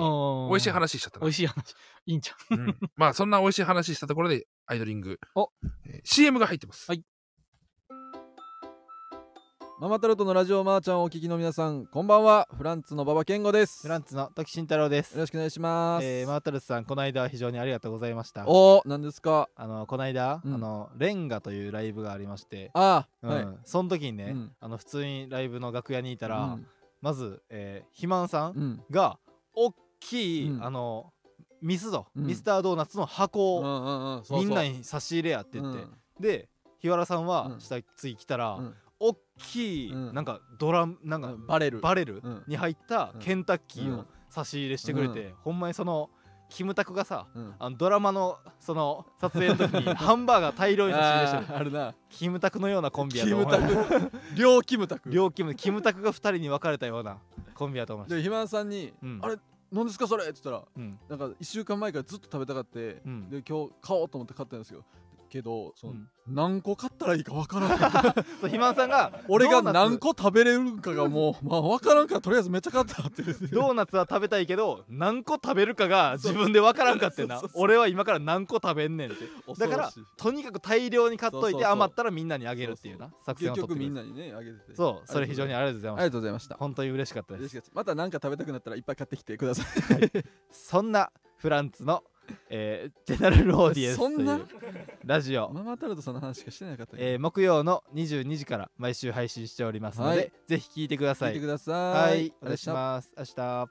[0.49, 1.25] 美味しい話しちゃったな。
[1.25, 1.75] 美味しい話。
[2.06, 2.79] いいんちゃううん。
[2.95, 5.19] まあそんな美味しい話したところでアイドリング。
[5.36, 5.51] お。
[5.86, 7.03] えー CM が入ってます、はい
[9.79, 12.47] ママタルトのラジオマーちゃんをお聞きの皆さんこんばんは。
[12.55, 13.81] フランツの馬場健吾です。
[13.81, 15.13] フランツの時慎太郎です。
[15.15, 15.21] よ。
[15.21, 18.47] ろしくお願いします、えー、マータルスさん、この間は非常にありがとうございました。
[18.47, 19.49] お何ですか？
[19.55, 20.53] あの、この間、うん。
[20.53, 23.36] あの、レンガというライブがありまして、あー、うん。
[23.36, 24.51] はいその時にね、うん。
[24.62, 26.67] あの、普通にライブの楽屋にいたら、うん。
[27.01, 28.83] まず、えー、肥満さんうん。
[28.91, 29.17] が、
[29.55, 30.63] おっきい、うん。
[30.63, 31.12] あの、
[31.62, 32.27] ミスド、うん。
[32.27, 35.91] ミスタードーナツの箱を、みんなに差し入れやって言って、うん。
[36.21, 36.47] で、
[36.79, 37.59] 日原さんはうん。
[37.59, 38.75] 下次来たら、うん
[39.38, 40.13] きい、うん。
[40.13, 41.48] なんかドラムなんかうん。
[41.48, 41.80] バレる。
[41.80, 42.43] バレルうん。
[42.48, 43.19] に入ったうん。
[43.19, 44.06] ケンタッキーをうん。
[44.30, 46.10] 差し入れしてくれて、ほんまにその
[46.50, 47.54] キムタクがさうん。
[47.60, 51.93] あのドラマのその撮影の時に ハンバーガー大量に差し入れしてるあるな。
[52.10, 53.86] キムタクのようなコンビやキムと思う。
[53.86, 54.12] タク。
[54.36, 55.10] 両キムタク。
[55.10, 57.17] 両キムキムタクが2人に分かれたような
[57.54, 59.19] コンビやと思いましで肥満さんに、うん。
[59.22, 59.38] あれ
[59.72, 60.24] 何ですかそれ？
[60.24, 61.00] って言ったらたうん。
[61.10, 63.30] なんか1週間前からずっと食べたかって、うん。
[63.30, 64.84] で今日買おうと思って買ったんですよ
[65.34, 66.10] けどその、うん。
[66.28, 67.69] 何個買ったらいいかわからん。
[67.76, 67.80] そう
[68.41, 73.24] 肥満さんが俺が何個食べれるんかがもう まあ分からんからとりあえずめっちゃ買ったって。
[73.24, 77.41] ドーナツは食べたいけど何個食べるかが自分で分からんかってんな。
[77.56, 79.26] 俺は今から何個食べんねんって。
[79.58, 83.12] だからとにかく大量に買っといて余ったらみんなにあげるっていうな。
[83.26, 84.76] 作戦結を取ってみんなにねあげてて。
[84.76, 86.56] そうそれ非常にありがとうございありましがとうございました。
[86.56, 87.63] た本当に嬉しかったです。
[87.74, 89.67] また何か食べたくなったらいっぱい買ってきてください。
[90.52, 91.12] そんな
[91.43, 92.04] フランツの、
[92.49, 94.47] えージェネラルオーディエンスといそんなう
[95.05, 100.31] ラジオ、ママタルトさんの話しかしてなかったえー木曜の22時から毎週配信しておりますので、はい。
[100.47, 101.33] ぜひ聞いてください。
[101.33, 102.27] 聞いてくださはい。
[102.27, 103.13] いお願いします。
[103.17, 103.67] 明日。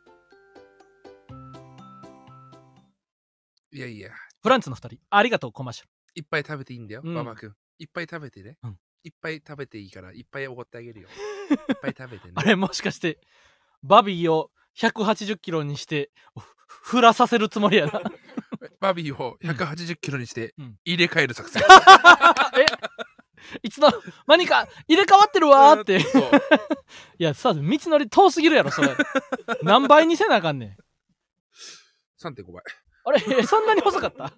[3.73, 4.11] いやいや。
[4.43, 4.99] フランツの2人。
[5.11, 5.91] ありがとうコマーシャル。
[6.15, 7.15] いっぱい食べていいんだよ、うん。
[7.15, 7.55] ママくん。
[7.79, 8.79] いっぱい食べてね、うん。
[9.05, 11.09] いっぱい食べていいからいっぱいおごってあげるよ。
[11.51, 12.35] いっぱい食べてね。
[12.37, 13.19] あれもしかして
[13.83, 18.01] バビーを180キロにしてふ振らさせるつもりやな
[18.81, 20.77] バビーを180キロにしてうん。
[20.85, 21.63] 入れ替える作戦、
[22.59, 22.67] え？
[23.63, 23.91] いつの？
[24.27, 24.67] 間にか？
[24.89, 25.99] 入れ替わってるわーって。
[27.19, 28.97] いやさ道のり遠すぎるやろそれ。
[29.63, 30.77] 何倍にせなあかんねん。
[32.23, 32.63] 3.5倍。
[33.05, 33.23] あれ？
[33.41, 34.33] えそんなに細かった？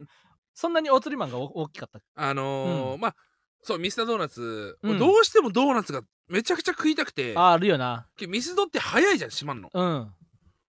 [0.54, 2.00] そんなにお釣りマンがお大きかった？
[2.14, 3.16] あのーうまあ
[3.62, 4.98] そうミスタードーナツ、うん。
[4.98, 7.34] どうしてもドーナツがめちゃくちゃ食いたくて。
[7.36, 8.06] ああるよな。
[8.28, 9.70] ミスドって早いじゃん閉まんの。
[9.72, 10.12] うん。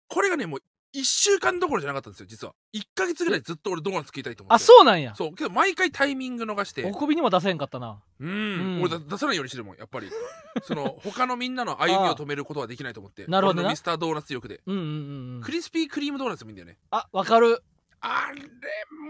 [0.08, 0.60] これがねもう
[0.94, 2.54] 1週間どころじゃなかったんですよ実は。
[2.74, 4.54] 1ヶ月ぐらいずっと俺ドーナツ食いたいと思って。
[4.54, 5.14] あそうなんや。
[5.14, 6.84] そうけど毎回タイミング逃して。
[6.84, 8.02] お首にも出せんかったな。
[8.20, 8.32] うん、う
[8.78, 8.82] ん。
[8.82, 10.10] 俺だ出さないようにしてるもんやっぱり。
[10.62, 13.26] その他のみんなの歩みを止めることはできないと思って。
[13.26, 13.62] なるほどな。
[13.62, 14.62] 俺のミスタードーナツ欲で。
[14.66, 15.42] うんうんうんうん。
[15.42, 16.78] クリスピークリームドーナツもいいんだよね。
[16.90, 17.62] あわかる。
[18.00, 18.42] あれ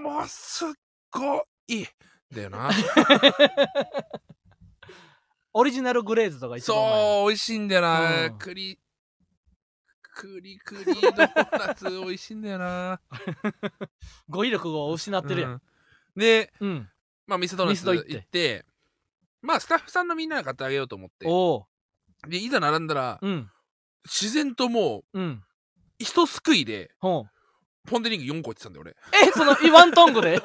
[0.02, 0.68] もすっ
[1.10, 1.86] ごい
[2.34, 2.70] だよな。
[5.52, 8.38] オリジナルグレーズとか一番うまそう美味しいんだよな、うん。
[8.38, 8.78] クリ
[10.16, 12.98] クリクリドーナツ美味しいんだよな。
[14.30, 15.54] 語彙力を失ってるやうん。
[15.56, 15.60] ん
[16.16, 16.90] でうん。
[17.26, 18.66] まあミスドーナツ行行っってて
[19.42, 22.30] まあスタッフさんのみんなが買ってあげようと思って。
[22.30, 23.50] でいざ並んだら、うん。
[24.04, 25.44] 自然ともううん。
[25.98, 27.35] 一すくいでほう
[27.86, 28.96] ポン・デ・リング4個いってたんだよ俺。
[29.12, 30.40] えその ワントングで？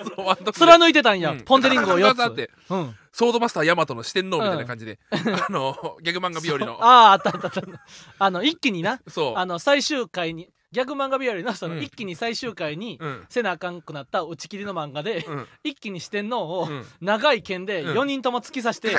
[0.54, 1.42] 貫いてたんや、うん。
[1.42, 2.96] ポンデリングを4つガサガサガサってうん。
[3.12, 6.78] ソードマスターヤマトの四天王みたいな感じで、あのギャグ漫画日和の。
[6.84, 7.62] あああったあったあった。
[8.20, 9.02] あの一気にな。
[9.08, 9.38] そう。
[9.38, 11.84] あの最終回に逆漫画日和のその、うん。
[11.84, 13.26] 一気に最終回に、うん。
[13.30, 15.48] せなあかんくなった打ち切りの漫画で、うん。
[15.64, 16.86] 一気に四天王を、うん。
[17.02, 17.98] 長い剣でうん。
[18.00, 18.98] 4人とも突き刺して、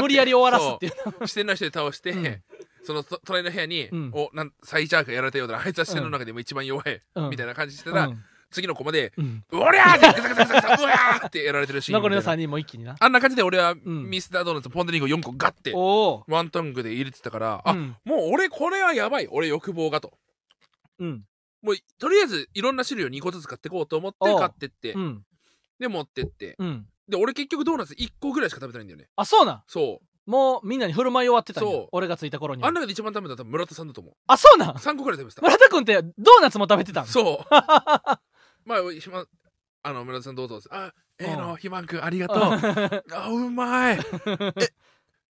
[0.00, 1.26] 無理やり終わらすっていう。
[1.26, 2.42] 四天王の人で倒して、うん
[2.84, 4.10] そのと隣の部屋に、うん。
[4.12, 5.62] おなんサイジャーがやられたようだな。
[5.64, 7.30] あいつは四天王の中でも一番弱い、うん。
[7.30, 8.24] みたいな感じしてたら、うん。
[8.50, 12.94] 次のコマでうん「うおりゃー!」ってガサガサガサガサうわーってやられてるシーンみたいな残りの3人も一気にな。
[13.00, 13.80] あんな感じで俺はん。
[13.84, 15.72] ミスタードーナツポン・デ・リングを4個ガッて
[16.32, 17.96] ワントングで入れてたから、あうん。
[18.04, 19.26] もう俺これはやばい。
[19.28, 20.12] 俺欲望がと。
[21.00, 21.24] うん。
[21.62, 25.24] もうとりあえずいろんな種類を2個ずつ買ってこうと思って買ってって、うん。
[25.80, 26.54] で持ってって。
[26.58, 26.86] うん。
[27.08, 29.08] で俺結局ドーナツ1個ぐらいしか食べてないんだよね。
[29.16, 29.62] あそうなん？
[29.66, 31.70] そうもうみんなに振る舞い終わってたんや。
[31.70, 31.88] そう。
[31.92, 32.68] 俺が着いた頃には。
[32.68, 34.14] あん中で一番食べたのは多分村田さんだと思う。
[34.26, 35.42] あそうなん？3個ぐらい食べてた。
[35.42, 37.06] 村田君ってドーナツも食べてたん？
[37.06, 37.46] そう。
[38.64, 39.26] まあひま
[39.82, 41.56] あの村田さんどうぞあええのうん。
[41.56, 42.38] ひまんくんありがとう。
[43.12, 43.98] あうまい。
[44.56, 44.72] え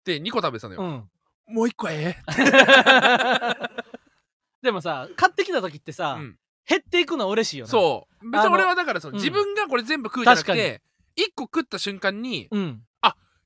[0.05, 1.09] で2個食べてたのよ、うん。
[1.53, 2.15] もう1個え
[4.61, 6.37] でもさ買ってきた時ってえ、さ、うん。
[6.67, 7.71] 減っていくの嬉しいよな。
[7.71, 8.31] そう。
[8.31, 9.17] 別に俺はだからその、うん。
[9.17, 10.81] 自分がこれ全部食うじゃなく確て
[11.17, 12.81] 1個食った瞬間にうん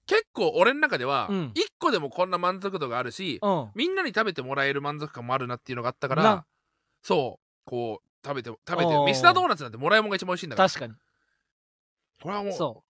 [0.09, 1.51] 結構俺の中ではうん。
[1.55, 3.69] 1個でもこんな満足度があるし、うん。
[3.75, 6.45] みんなに食べてもらえる満足感もあるなっていうのがあったからな。
[7.03, 9.05] そうこう食べて食べておー。
[9.05, 10.69] ミスタードーナツなんてもらいもんが一番美味しいんだから。
[10.69, 10.93] 確かに。
[12.23, 12.83] これはもうそ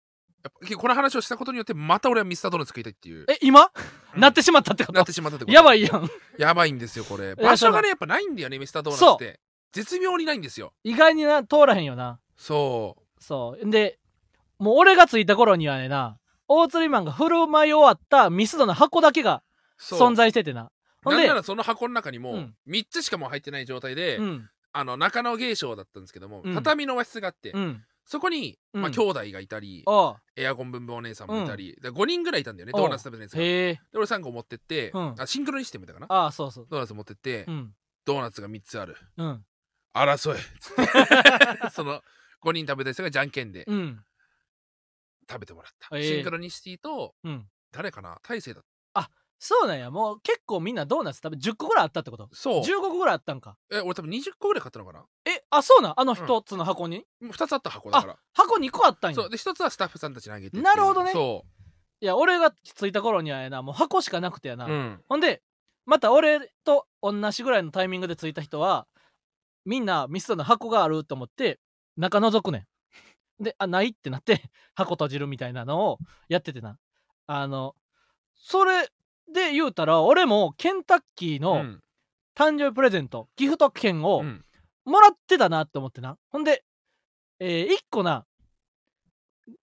[0.45, 3.23] やっぱこの話をしたことによってまた俺はミスタードーナツ食いたいっていう。
[3.23, 3.69] うえ今、
[4.15, 4.21] うん。
[4.21, 4.97] なってしまったってこと？
[4.97, 5.53] なってしまったってこと。
[5.53, 6.09] やばいやん。
[6.37, 7.29] やばいんですよこれ。
[7.29, 9.41] や場所がねやっぱないんだよねミスタードーナツって。
[9.73, 10.71] 絶妙にないんですよ。
[10.85, 12.21] 意外にな通らへんよな。
[12.37, 13.23] そう。
[13.23, 13.69] そう。
[13.69, 13.99] で
[14.57, 16.18] もう俺が着いた頃にはねな
[16.49, 19.43] 大釣りマンが振る舞い終わったミスドの箱だけが
[19.77, 19.99] そう。
[19.99, 20.71] 存在しててな。
[21.03, 22.55] ほんでなんならその箱の中にもうん。
[22.67, 24.49] 3つしかもう入ってない状態で、うん。
[24.73, 26.55] あの中野芸商だったんですけども、うん。
[26.55, 27.83] 畳の和室があって、うん。
[28.05, 33.37] そこに、まあ、うん兄弟がいたり、おうエアコンブンブンお姉さんもいたり、で5人ぐらいいたんだよねドーナツ食べてないやつが。
[33.39, 33.79] でへえ。
[33.93, 35.15] 俺3個持ってって、うん。
[35.19, 36.07] あシンクロにしてみたかな？
[36.09, 37.73] ああそうそうドーナツ持ってって、うん。
[38.05, 38.97] ドーナツが3つある。
[39.17, 39.45] うん。
[39.93, 40.39] 争え。
[40.59, 41.69] つって。
[41.71, 42.01] その
[42.43, 43.63] 5人食べた人がじゃんけんで。
[43.67, 44.03] うん
[45.29, 46.15] 食べてもらった、へえ。
[46.15, 47.45] シンクロニシティとうん。
[47.71, 48.17] 誰かな？
[48.23, 48.61] 大勢だ
[49.41, 49.89] そうなんや。
[49.89, 52.27] もう結構みんなドーナツ食べ10個ぐらいあったってこと？
[52.33, 52.61] そう。
[52.61, 53.55] 15個ぐらいあったんか。
[53.71, 55.05] え俺多分20個ぐらい買ったのかな？
[55.25, 55.93] えあそうなん？
[55.95, 58.17] あの一つの箱に、2つあった箱だから。
[58.33, 59.15] 箱2個あったんや。
[59.15, 59.29] そう。
[59.29, 61.13] で1つはスタッフさんたちにあげてなるほどね。
[61.13, 61.45] そ
[62.01, 63.61] いや俺が着いた頃にはやな。
[63.61, 65.41] もう箱しかなくてやな、う、うん、ほんで
[65.85, 68.87] また俺と同じぐらいのタイミングで着いた人は
[69.65, 71.59] みんなミスドの箱があると思って
[71.95, 72.63] 中覗くねん
[73.39, 74.41] であないってなって
[74.75, 76.77] 箱閉じるみたいなのをやっててな。
[77.27, 77.75] あの
[78.35, 78.87] それ
[79.31, 81.83] で言うたら俺もケンタッキーうのん。
[82.35, 84.45] 誕生日プレゼント、ギフト券をうん。
[84.85, 86.17] もらってたなって思ってな。
[86.29, 86.63] ほんで、
[87.39, 88.25] え1個な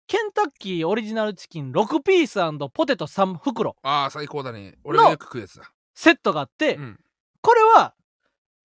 [0.08, 2.40] ケンタッキーオリジナルチキン6ピース
[2.74, 4.78] ポテト3袋ああ最高だね。
[4.84, 5.72] 俺がよく食うやつだ。
[5.94, 7.00] セットがあって、うん。
[7.42, 7.96] これは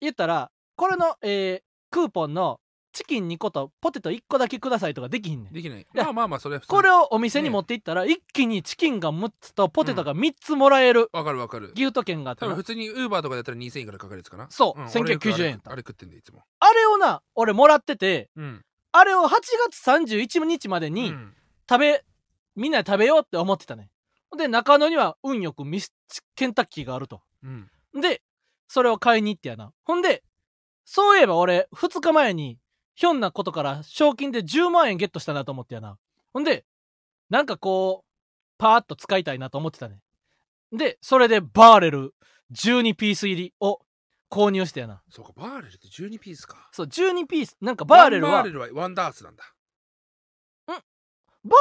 [0.01, 2.61] 言ったらこれの、えークーポンの
[2.97, 5.53] チキン2個とポテト1個だけくださいとかできひんねん。
[5.53, 5.87] できない。
[5.93, 11.11] やまあまあまあそれは普通これをお店にね持っていったら、一気にチキンが6つとポテトが3つもらえる。
[11.13, 11.73] わかるわかる。
[11.75, 14.21] ギフト券があってな多分普通にウーバーとかだったら2000円からかかる。
[14.21, 16.43] やつかなそう、ん1990円やった俺よくあれ食ってんでいつも。
[16.59, 18.65] あれをな俺もらっててうん。
[18.93, 19.29] あれを8
[19.69, 21.35] 月31日までにうん。
[21.69, 22.05] 食べ、
[22.55, 23.91] みんなで食べようって思ってたね。
[24.39, 25.93] で中野には運よくミス
[26.35, 27.21] ケンタッキーがあると。
[27.43, 27.69] うん。
[28.01, 28.23] で
[28.69, 29.73] それを買いに行ってやな。
[29.85, 30.23] ほんで
[30.85, 32.59] そういえば俺2日前に
[32.97, 35.99] ひょんなことから賞金で10万円ゲットしたなと思ってやな。
[36.33, 36.65] ほんで
[37.31, 38.07] なんかこう
[38.59, 40.01] パーッと使いたいなと思ってたね。
[40.73, 42.15] でそれでバーレル
[42.53, 43.81] 12ピース入りを
[44.31, 45.03] 購入してやな。
[45.11, 46.69] そうかバーレルって12ピースか。
[46.73, 49.45] そう12ピースなんかバーレルはバーレルはワンダースなんだ。
[50.67, 50.75] バ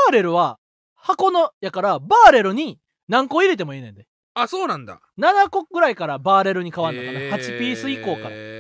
[0.10, 0.58] ーレルは
[0.96, 4.08] 箱のやからバーレルに何個入れてもいいねんで。
[4.34, 5.00] あそうなんだ。
[5.20, 8.30] 7個ぐらいからバーレルに変わんのかな、へ8ピース以降から。
[8.32, 8.55] へ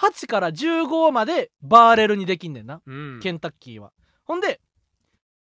[0.00, 3.20] 8から15までバーレルにできんねんな、ーうん。
[3.20, 3.92] ケンタッキーは。
[4.24, 4.60] ほんで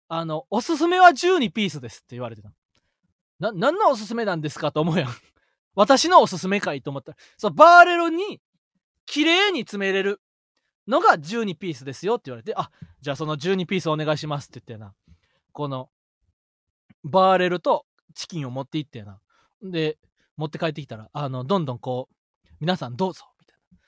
[0.08, 2.52] あのおすすめは12ピースですって言われてた。
[3.40, 5.10] な何のおすすめなんですかと思うやん。
[5.74, 7.18] 私のおすすめかいと思ったら。
[7.36, 8.40] そうバーレルに
[9.04, 10.22] 綺麗に詰めれる
[10.86, 12.54] のが12ピースですよって言われて。
[12.56, 14.94] あじゃあその12ピースお願いしますって言ってやな。
[15.52, 15.90] この
[17.02, 19.20] バーレルとチキンを持って行ってやな。
[19.60, 19.98] で
[20.36, 23.24] 持って帰ってきたらあのどんどんこう皆さんどうぞ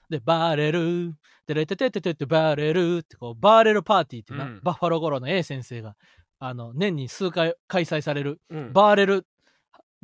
[0.08, 1.14] でバーレル。
[1.46, 4.60] てれてててててバーレルってこうバーレルパーティーっていうな、うん。
[4.62, 5.96] バッファローゴロの A 先生が
[6.38, 8.72] あの年に数回開催されるうん。
[8.72, 9.26] バーレル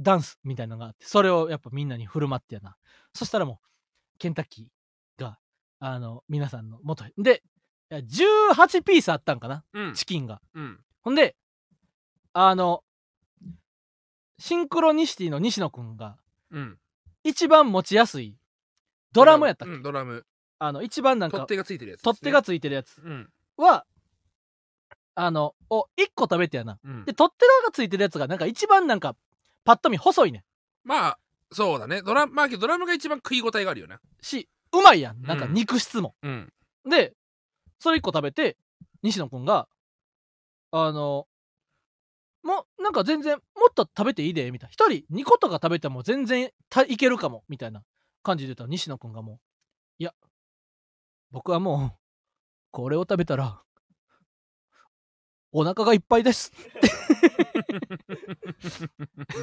[0.01, 2.77] ダンスみたいなのがあってそれをやっぱみんなに振る舞ってやな。
[3.13, 5.39] そしたらもうケンタッキーが
[5.81, 7.13] あの皆さんの元へ。
[7.19, 7.43] で
[7.91, 9.95] いや18ピースあったんかなうん。
[9.95, 10.41] チキンが。
[10.55, 10.81] うん。
[11.03, 11.37] ほんで
[12.33, 12.83] あの
[14.39, 16.17] シンクロニシティの西野くんが
[16.51, 16.79] うん。
[17.23, 18.37] 一番持ちやすい
[19.15, 20.27] ドラムやったっけ、うんドラム。
[20.59, 22.03] あの一番なんか取っ手がついてるやつね。
[22.05, 23.01] 取っ手がついてるやつ。
[23.03, 23.29] うん。
[23.57, 23.85] は
[25.15, 26.79] あのを1個食べてやな。
[26.85, 27.05] うん。
[27.05, 29.17] で取っ手がついてるやつがなんか一番なんか
[29.65, 30.43] パッと見細いねん。
[30.85, 31.19] まあ
[31.53, 32.03] そうだね。
[32.03, 33.97] ドラまあドラムが一番食い応えがあるよね。
[34.21, 35.23] しうまいやん。
[35.23, 36.53] なんかうん肉質も、うん。
[36.89, 37.15] で
[37.79, 38.57] それ1個食べて
[39.03, 39.69] 西野くんが
[40.73, 41.27] あの
[42.43, 44.87] もうなんか全然もっと食べていいでみたいな。
[44.87, 47.83] 1人2個とか食べても全然たいけるかもみたいな
[48.25, 49.39] 感じで言ったら西野くんがもう
[49.99, 50.13] いや
[51.31, 51.99] 僕はもう
[52.73, 53.61] これを食べたら
[55.53, 56.51] お腹がいっぱいです。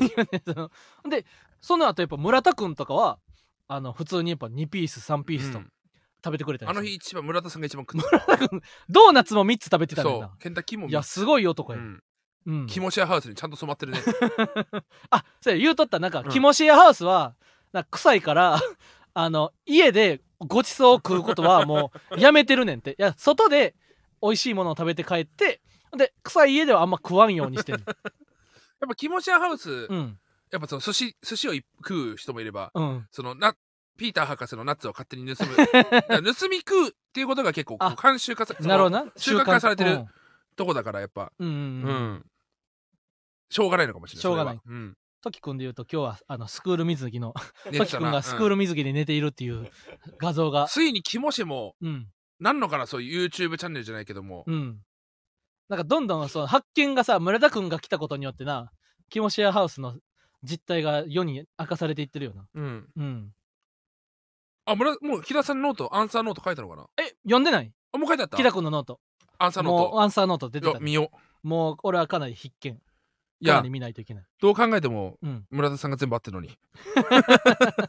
[0.02, 0.70] いやねその
[1.10, 1.26] で
[1.62, 3.20] その後やっぱ村田くんとかは
[3.70, 5.72] あの普通にやっぱ2ピース3ピースとうん。
[6.24, 8.38] 食べてくれたあの日一番村田さんが一番食った。
[8.90, 10.32] ドーナツも3つ食べてたんだうな。
[10.38, 12.04] ケンタッキーもいやすごい男や、うん。
[12.46, 12.68] うん。
[12.68, 14.00] キモシェアハウスにちゃんと染まってるね。
[15.10, 16.30] あそうや言うとったなんか、うん。
[16.30, 17.36] キモシェアハウスは
[17.74, 18.60] な臭いから
[19.14, 22.92] あの家でごちそうを食うことは もうやめてるねんって。
[22.92, 23.76] いや外で
[24.22, 25.62] 美味しいものを食べて帰って
[25.96, 27.84] で臭い家ではあんま食わんようにしてる。
[27.88, 30.20] やっぱキモシェアハウス、うん。
[30.52, 33.08] やっぱその寿司寿司を食う人もいればうん。
[33.12, 33.56] そのな
[33.98, 35.56] ピーター博士のナッツを勝手に盗む。
[35.56, 39.12] 盗み食うっていうことが結構慣習化さなるほどな。
[39.16, 40.08] 習慣化されてるうん。
[40.56, 41.32] とこだからやっぱ。
[41.40, 42.26] うん
[43.50, 44.22] しょうがないのかもしれない。
[44.22, 44.62] しょうがない。
[44.66, 47.34] うんトキ君で言うと今日はあのスクール水着の
[47.78, 49.70] トキ君がスクール水着で寝ているっていう
[50.20, 50.64] 画像が。
[50.64, 52.08] うんついにキモシェもうん。
[52.40, 54.80] なんのかなそういう YouTube チャンネルじゃないけども、うん。
[55.70, 58.72] なんかどんどんその発見がさ村田君が来たことによってな
[59.10, 59.96] キモシェアハウスの
[60.44, 62.46] 実態が世に明かされていってるよな。
[62.56, 63.32] うん、うん。
[64.66, 66.88] あ村もう木田さんノートアンサーノート書いたのかな？
[66.98, 67.72] え読んでない？
[67.92, 68.38] あもう書いてあった？
[68.38, 69.00] キラ君のノート。
[69.38, 71.12] アンサーノーもうアンサーノート出てたトいや見よ
[71.44, 71.48] う。
[71.48, 72.80] もう俺はかなり必見
[73.42, 74.24] いやかなり見ないといけない。
[74.40, 75.46] どう考えてもうん。
[75.50, 76.50] 村田さんが全部合ってるのに。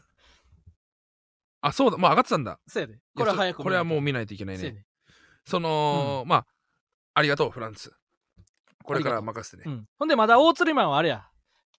[1.61, 1.97] あそうだ。
[1.97, 2.59] もう上がってたんだ。
[2.67, 2.99] そうやで。
[3.15, 4.85] これは早くそこれはもう見見ないといけなないいね。
[5.45, 6.45] その、まあ
[7.13, 7.93] ありがとうフランツ。
[8.83, 9.63] これから任せて。
[9.63, 11.27] ね、うん、ほんでまだ大釣りマンはあれや。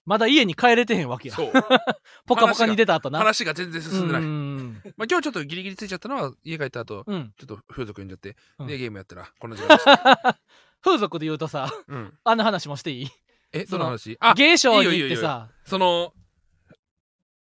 [0.07, 1.35] まだ家に帰れてへんわけや。
[1.35, 1.53] そう。
[2.27, 3.19] ポカポカに出た後な。
[3.19, 4.83] 話が全然進んでない、うん。
[4.97, 7.33] まあ、今日ちょっとギリギリついちゃったのは家帰った後うん。
[7.39, 8.67] ちょっと風俗読んじゃって、うん。
[8.67, 10.39] でゲームやったらこの時間でした、
[10.83, 13.09] 風俗で言うとさうん、あの話もしていい？
[13.55, 14.17] えその話？
[14.21, 15.49] あ芸商に行ってさ。
[15.65, 16.13] その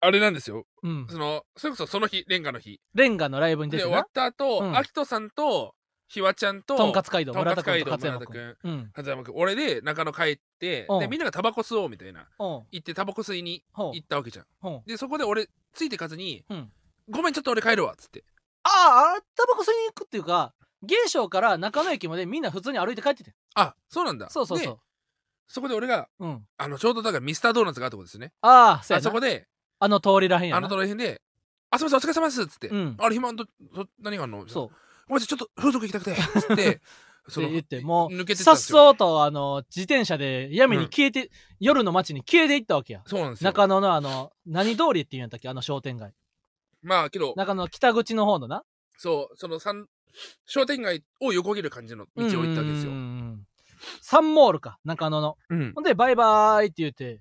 [0.01, 0.67] あれなんですよ。
[0.83, 1.07] うん。
[1.09, 2.81] そのそれこそその日レンガの日。
[2.95, 3.89] レンガのライブに出てな。
[3.89, 4.77] で終わった後、うん。
[4.77, 5.75] アキトさんと
[6.09, 8.57] ひわちゃんととんかつ街道村田君と勝山君。
[8.63, 8.73] 君。
[8.73, 8.91] うん。
[8.95, 9.35] 勝山君。
[9.37, 11.01] 俺で中野帰ってうん。
[11.01, 12.21] でみんながタバコ吸おうみたいな。
[12.21, 12.27] うん。
[12.39, 14.47] 行ってタバコ吸いに行ったわけじゃん。
[14.87, 16.73] でそこで俺ついてかずにうん
[17.09, 18.25] 「ごめんちょっと俺帰るわ」っつって。
[18.65, 23.35] ああタバコ吸いに行くっていうか芸商から中野駅までみんな普通に歩いて帰ってて。
[23.55, 24.27] あそうなんだ。
[24.27, 24.79] でそうそうそう
[25.49, 26.47] そこで俺がうん。
[26.57, 28.33] あのちょうどだからミスタードーナツがあるとこですね。
[28.43, 29.09] ああそうやな。
[29.09, 29.47] あそこで
[29.79, 30.59] あの通りらへんやな。
[30.59, 31.21] あのどの辺で
[31.71, 32.97] 「あすみませんお疲れ様です」っつって「うん。
[32.99, 34.69] あれ暇どど何があんの?」そう。
[35.09, 36.81] ごめんなさいちょっと風俗行きたくて」っ つって
[37.29, 38.79] そのって言ってもう抜けてったさっんですよ。
[38.79, 43.03] そうとあの自転車で闇に消えて、夜の街に消えていったわけや。
[43.07, 43.51] そうなんですよ。
[43.51, 45.49] 中野のあの何通りっていうんやったっけ？
[45.49, 46.13] あの商店街。
[46.83, 48.65] まあけど中野の北口の方のな？
[48.99, 49.87] そうその三
[50.47, 52.91] 商店街を横切る感じの道を行ったわけですよ。
[52.91, 53.12] うんうんうん
[54.01, 54.79] サンモールか。
[54.85, 55.37] 中野の。
[55.49, 55.73] うん。
[55.75, 57.21] ほんでバイバーイって言って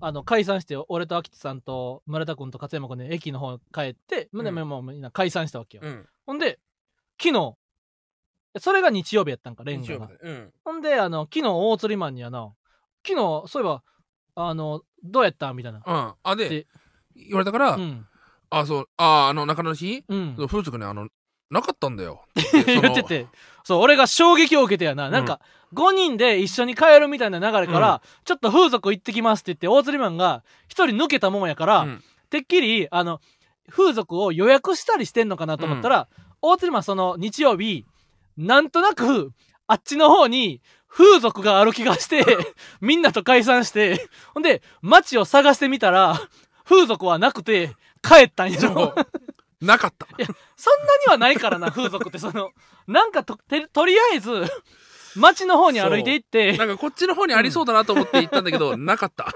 [0.00, 6.06] あの解散して俺と秋田さんと村田君と勝山君で駅の方帰って、うんでもうみんな解散したわけよ、うん。
[6.26, 6.58] ほんで
[7.22, 7.54] 昨日
[8.58, 10.10] それが日曜日やったんかレンが。
[10.20, 10.52] うん。
[10.64, 12.52] ほんであの昨日大釣りマンにやな。
[13.06, 13.82] 昨日そういえば
[14.34, 15.52] あのどうやった？
[15.52, 15.82] みたいな。
[15.86, 16.14] うん。
[16.22, 16.66] あでで
[17.14, 18.06] 言われたからうん。
[18.50, 20.04] あそうああの中野の日？
[20.08, 20.36] うん。
[20.48, 21.08] 風俗ねあの
[21.50, 22.24] なかったんだよ。
[22.38, 23.26] って言ってて。
[23.64, 25.40] そう俺が衝撃を受けてやな、なんか
[25.74, 32.02] 5人で一緒に帰るみたいな流れから、ちょっと風俗行ってきますって言って大釣りマンが一人抜けたもんやから、うん。
[32.30, 33.20] てっきりあの
[33.68, 36.08] 風俗を予約したりしてんのかなと思ったら、
[36.40, 37.84] 大釣りマンその日曜日
[38.36, 39.32] なんとなく
[39.66, 42.24] あっちの方に風俗がある気がして
[42.80, 46.20] みんなと解散してほんで街を探してみたら
[46.64, 48.94] 風俗はなくて帰ったんやろ
[49.60, 50.06] なかった。
[50.56, 52.50] そんなにはないからな風俗ってその
[52.86, 54.30] なんかとてとりあえず
[55.16, 56.56] 街の方に歩いていって。
[56.56, 59.32] なんかこっちの方にありそうだなと思って行ったんだけど なかった。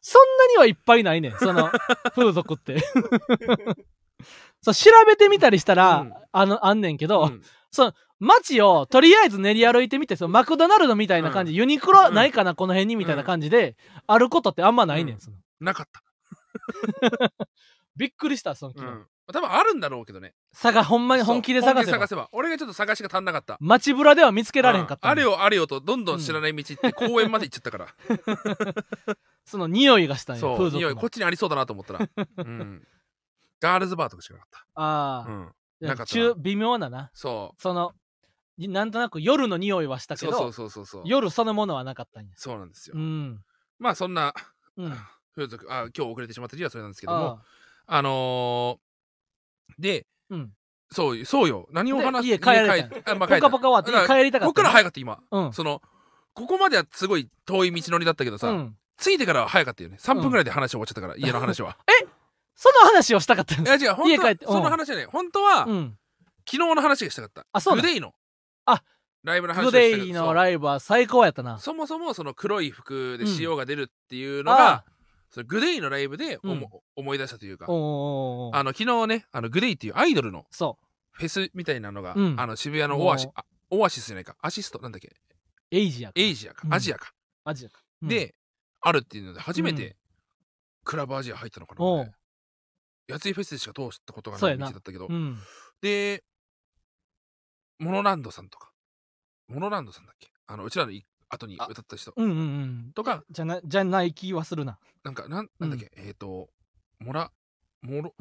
[0.00, 1.32] そんなにはいっぱいないねん。
[1.38, 1.70] その
[2.14, 2.82] 風俗って。
[4.62, 6.12] そう調べてみたりしたら、うん。
[6.32, 7.42] あのあんねんけど、うん。
[8.18, 15.20] 街をとりあえず練り歩いてみてそのマクドナルドみたいな感じ、ユニクロうんないかな、この辺にみたいな感じで、あることってあんまないねん、うん。
[15.20, 15.36] その。
[15.60, 16.02] なかった。
[17.96, 20.34] びっくりしたその、うん多分あるんだろうけどね。
[20.52, 21.92] 探ほんまに本気で探せば。
[21.92, 22.28] 探せば。
[22.32, 23.56] 俺がちょっと探しが足んなかった。
[23.60, 27.88] 街ぶらでは見つけられへんかったうんあねれよあれよとどんどん知らない道行って公園まで行っちゃったから。
[29.44, 32.08] その匂いがしたんやそう匂いこっちにありそうだなと思ったら。
[32.38, 32.86] うん。
[33.60, 35.54] ガールズバーとかしかなかっああ、たうん。
[35.80, 36.06] なかったな。
[36.06, 37.10] 中微妙なな。
[37.14, 37.92] そその
[38.58, 41.02] なんとなく夜の匂いはしたけどうそうそうそうそう。
[41.06, 42.32] 夜そのものはなかったんや。
[42.36, 42.96] そうなんですよ。
[42.96, 43.42] うん。
[43.78, 44.34] まあそんな
[44.76, 44.96] うん。
[45.34, 47.40] 風俗あ今日遅れてしまった理由はそれなんですけども。
[47.86, 48.89] ああのー
[49.78, 50.52] であうん。
[50.92, 51.68] そうそうよ。
[51.70, 53.42] 何を話すで家帰られたん家あまあ帰った。
[53.42, 55.20] ポカポカ終わって帰りたかったここから早かった今。
[55.30, 55.52] うん。
[55.52, 55.82] その
[56.34, 58.76] ここまではすごい遠い道のりだったけどさ、うん。
[58.98, 59.96] 着いてからは早かったよね。
[60.00, 61.76] 3分ぐらいで話終わっちゃったから、家の話は。
[62.54, 64.52] その話をしたかったんいや違う本当は家帰ってうん。
[64.52, 65.96] その話はね本当は、うん。
[66.46, 67.46] 昨日の話がしたかった。
[67.52, 68.14] あそうグデイの。
[69.22, 71.58] ライブの話グデイのライブは最高やったな。
[71.58, 74.84] そもそもその黒い服で塩が出るっていうのあが、
[75.30, 76.38] そのグデイのライブで
[76.96, 77.66] 思い出したというか。
[77.66, 80.78] あの昨日ねあのグデイっていうアイドルのそ
[81.12, 82.40] フェスみたいなのが、うん。
[82.40, 83.28] あの渋谷のオアシ
[83.70, 84.36] オアシスじゃないか。
[84.40, 85.08] アシストなんだっけ？
[85.08, 85.10] う
[85.70, 86.74] エイジアかエイジアか、うん。
[86.74, 87.12] アジアか、
[87.44, 88.08] アジアか、うん。
[88.08, 88.34] で
[88.80, 89.76] あるっていうので初めうん。
[89.76, 89.96] て
[90.84, 92.00] クラブアジア入ったのかな、おう。
[92.00, 92.12] 俺。
[93.08, 94.66] やついフェスでしか通したことがそうやな。
[94.66, 95.38] ない道だったけど、うん。
[95.80, 96.24] で
[97.78, 98.70] モノランドさんとか。
[99.48, 100.30] モノランドさんだっけ？
[100.46, 102.12] あのうちらのい後に歌った人。
[102.16, 102.92] うんうんうん。
[102.94, 103.24] とか。
[103.30, 104.78] じゃなじゃない気はするな。
[105.04, 106.48] なんかなんなんだっけ、えっ、ー、と
[106.98, 107.30] モラ
[107.82, 108.14] モロ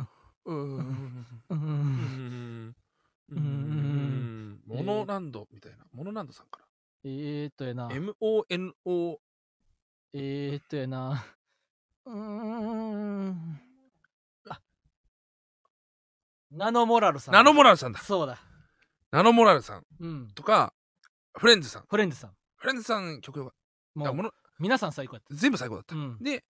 [0.45, 2.75] うーんうんうーん
[3.31, 4.61] うーん。
[4.65, 5.79] モノランドみたいな。
[5.91, 6.61] モノランドさんか
[7.03, 7.87] えーっとやな。
[7.87, 9.17] な MONO
[10.13, 11.25] えーっとやな。
[12.05, 13.59] うーん。
[14.49, 14.61] あ。
[16.51, 17.33] ナノモラルさん。
[17.33, 17.99] ナノモラルさんだ。
[17.99, 18.39] そうだ。
[19.11, 20.27] ナノモラルさんうん。
[20.35, 20.73] とか
[21.33, 21.85] フレンズさん。
[21.89, 23.51] フレンズさんフレンズさん曲が
[23.95, 26.17] もうあもの皆さん最高やっ全部最高だった、たうん。
[26.21, 26.43] で、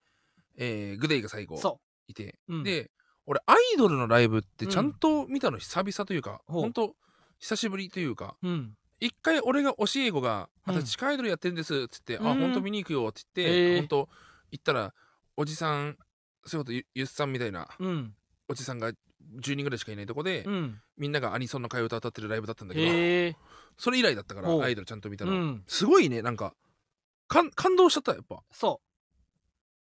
[0.56, 2.62] えーグデイが最後そいて、うん。
[2.64, 2.90] で
[3.26, 6.62] 俺アイドルのライブってちゃんと見たの久々というか、ほう。
[6.62, 6.96] ほんと
[7.38, 8.74] 久しぶりというかううん。
[8.98, 12.40] 一回俺が教え子が「うん私地下アイドルやってるんです」っつって「あうん。
[12.40, 13.76] ほんと見に行くよ」って言っへて、ー。
[13.78, 14.08] ほんと
[14.50, 14.92] 行ったら
[15.36, 15.96] おじさん
[16.44, 18.14] そういうことゆゆっさんみたいなうん。
[18.48, 20.80] おじさんが10人ぐらいしかいないとこで、うん。
[20.96, 23.36] みんながアニソンの替え歌歌ってるライブだったんだけど、へえ
[23.80, 25.64] それ以来だったからアイドルちゃんと見たの、うん。
[25.66, 26.54] すごいねなんか。
[27.28, 28.42] かん感動しちゃったやっぱ。
[28.52, 28.86] そう。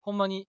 [0.01, 0.49] ほんまに。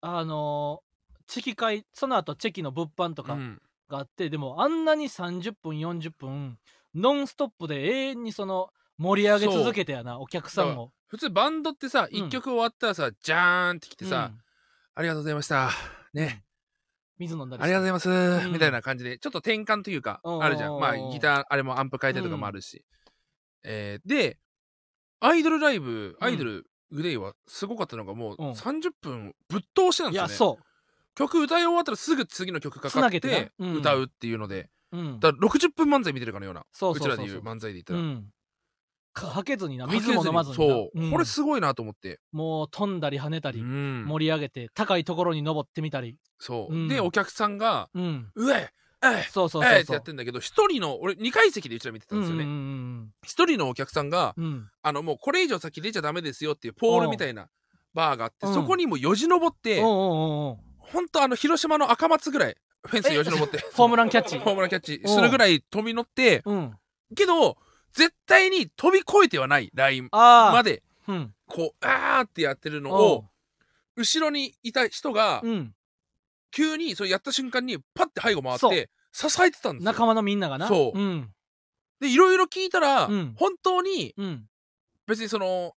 [0.00, 0.88] あのー
[1.26, 3.60] チェキ会その後チェキの物販とかうん。
[3.88, 6.58] があって、でもあんなに30分40分
[6.94, 12.26] ノンストップで永遠にその盛り上げ続けてやなお客さんも普通バンドってさうん。
[12.26, 14.40] 一曲終わったらさ、じゃーんってきてさ、うん。
[14.94, 15.70] ありがとうございました。
[16.14, 16.44] ね
[17.18, 18.52] 水飲んだりありがとうございます、うん。
[18.52, 20.78] みたいな感じでちょっと転換というかあるじゃん。
[20.78, 22.84] まあギターあれもアンプ変えてとかもあるし、
[23.64, 24.38] えーで
[25.20, 28.50] アイドルライブアイドルグレイはすごかったのがもううん。
[28.52, 30.32] 30分ぶっ通しなんいですよね。
[30.32, 30.58] やそ
[31.14, 36.64] 曲歌い終わったらすぐ次の曲かつかって歌うっていうので、う、うん、だから60分漫才見てるかのような。
[36.72, 37.26] そうそうそうそう。
[37.26, 38.22] ちらでいう漫才で言ったら、うん。
[38.22, 38.22] か
[39.26, 40.74] はけずにな水も飲まずにな。
[40.74, 41.10] そう、ん。
[41.10, 44.04] これすごいなと思って、もう飛んだり跳ねたり、うん。
[44.06, 46.16] 盛り上げて高いところに登ってみたり。
[46.38, 46.88] そう、うん。
[46.88, 48.70] でお客さんがうん「うえ
[49.02, 52.44] えいそうそうえい!」ってそうそうやってんだけど一人の俺2階席でうちら見てたんですよね。
[53.24, 54.34] 一、人のお客さんが
[54.82, 57.48] あのもうこれ以上先出ちゃダメですよっていうポールみたいな
[57.94, 58.54] バーがあってうん。
[58.54, 60.56] そこにもうよじ登ってほ
[61.00, 62.56] んとあの広島の赤松ぐらい
[62.86, 63.58] フェンスよじ登って。
[63.74, 64.38] ホームランキャッチ。
[64.40, 66.74] ホームランキャッチするぐらい飛び乗ってうん。
[67.14, 67.58] けど
[67.92, 71.34] 絶対に飛び越えてはないラインまでうん。
[71.46, 73.24] こうあーってやってるのおを
[73.96, 75.74] 後ろにいた人がううん。
[76.50, 79.92] 急にそれやった瞬間にパッて背後回って支えてたんですよ。
[79.92, 80.68] 仲間のみんながな。
[80.68, 80.98] そう。
[80.98, 81.30] うん。
[82.00, 83.34] でいろいろ聞いたら、うん。
[83.36, 84.48] 本当にうん。
[85.06, 85.74] 別にその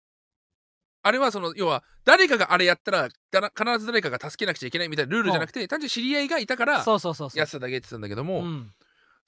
[1.03, 7.39] あれはその要は誰かがあれやったら必ず誰かが助けなくちゃいけないみたいなルールじゃなくて単純に知り合いがいたからそうそうそうそう。
[7.39, 8.73] やってただけって言ってたんだけども、うん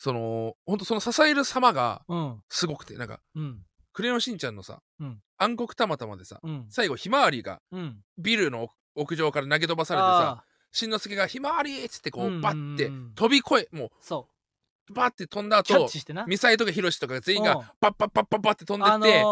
[0.02, 2.42] その本当その支える様がうん。
[2.48, 5.22] すごくてなんかうん「クレヨンしんちゃん」のさ、うん。
[5.38, 6.66] 暗黒たまたまでさうん。
[6.70, 8.02] 最後ひまわりがうん。
[8.18, 14.28] ビルの屋上から投げ飛ばされてさしんのすけが「ひまわり!」っつってこうバッて飛び越えもそ
[14.88, 14.92] う。
[14.92, 16.26] バッて飛んだ後チしてな。
[16.26, 17.48] ミサイとかヒロシとか全員うん。
[17.48, 19.24] がパッパッパッパッパッって飛んであって、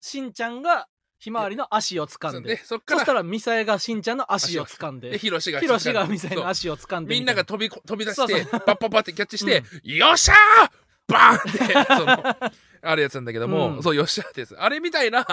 [0.00, 0.88] しんちゃんが
[1.18, 2.56] ひまわりの足を掴んで。
[2.56, 3.00] でそっから。
[3.00, 5.10] そしたらミサイがしんちゃんの足を掴んで。
[5.10, 6.48] でヒロシがヒロシがミサイそうの。
[6.48, 10.70] 足を掴んでみんなが飛びこ飛び出してパッパッパってキャッチして「よっしゃー
[11.08, 12.52] バーン!」ってその
[12.82, 13.82] あるやつなんだけども、うん。
[13.82, 14.54] そうよっしゃーってやつ。
[14.56, 15.26] あれみたいな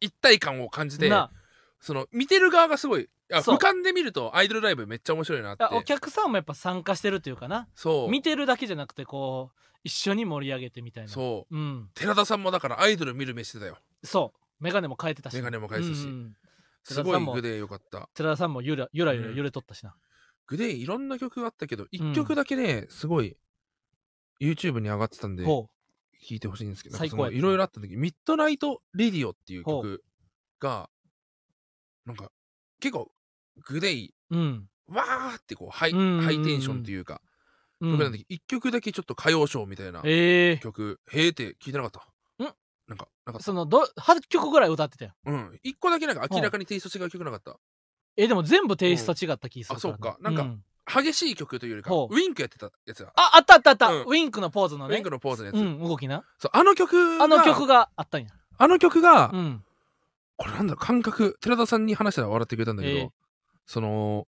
[0.00, 1.30] 一体感を感じて、な
[1.80, 5.64] その見てる側がすごい俯瞰で見るとアイドルライブめっちゃ面白いなって。
[5.64, 7.66] あお客さんもやっぱ参加してるっていうかな。
[7.74, 8.10] そう。
[8.10, 11.10] 見てるだけじゃなくてこう一緒に盛り上げてみたいな。
[11.10, 11.56] そう。
[11.56, 11.90] うん。
[11.94, 13.78] 寺田さんもだからアイドル見る目してたよ。
[14.04, 15.36] そうメガネも変えてたし。
[15.36, 16.04] メガネも変えてたし。
[16.04, 16.36] うんうん。
[16.84, 18.08] すごいグデーよかった。
[18.14, 19.94] 寺田さんもゆらゆらゆらうん揺れとったしな。
[20.46, 21.88] グデーいろんな曲があったけどうん。
[21.90, 23.36] 一曲だけねすごい
[24.40, 25.68] YouTube に上がってたんでほ
[26.20, 26.96] 聴いてほしいんですけど
[27.30, 30.02] いろいろあったんだけど「ミッドナイト・レディオ」っていう曲
[30.58, 30.88] が
[32.06, 32.32] なんか
[32.80, 33.12] 結構
[33.66, 34.68] グデイううん。
[34.88, 37.20] わーってこうハイ,、ハイテンションというか、
[37.80, 37.92] うん。
[37.92, 42.08] 曲なんだけど一曲だけちょっと歌謡ショーみたいなええ曲、へーって聞いてなかった
[43.40, 45.60] そのど8曲ぐらい歌ってたようん。
[45.62, 47.56] 一個だけなんか明らかにテイスト違う曲なかった。
[48.16, 49.76] えでも全部テイスト違った気する。
[49.76, 50.16] あそうか。
[50.20, 50.62] なんかうん。
[50.86, 52.14] 激しい曲というよりかウほう。
[52.14, 53.12] ィンクやってたやつが。
[53.14, 54.02] ああったあったあった、うん。
[54.02, 54.94] ウィンクのポーズのね。
[54.94, 56.24] ウィンクのポーズのやつ、うん動きな。
[56.38, 58.28] そうあの曲があの曲があったんや。
[58.56, 59.64] あの曲が、うん。
[60.36, 61.36] これなんだろう感覚。
[61.40, 63.10] 寺田さんに話したら笑ってくれたんだけど、ええ。
[63.66, 64.26] その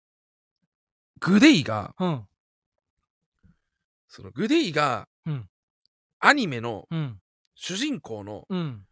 [1.19, 2.27] グデイがうん。
[4.07, 5.49] そのグデイが、うん。
[6.19, 7.19] アニメのうん。
[7.55, 8.86] 主人公のうん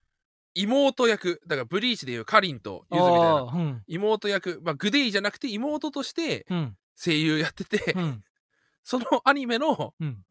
[0.56, 3.30] 妹役だからブリーチでいうカリンとユズみたいな。
[3.38, 3.84] あーうん。
[3.88, 6.78] 妹役、まあ、グデイじゃなくて妹としてうん。
[6.97, 8.24] 声優やってて、うん。
[8.84, 10.24] そのアニメの、うん。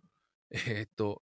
[0.50, 1.20] えーっと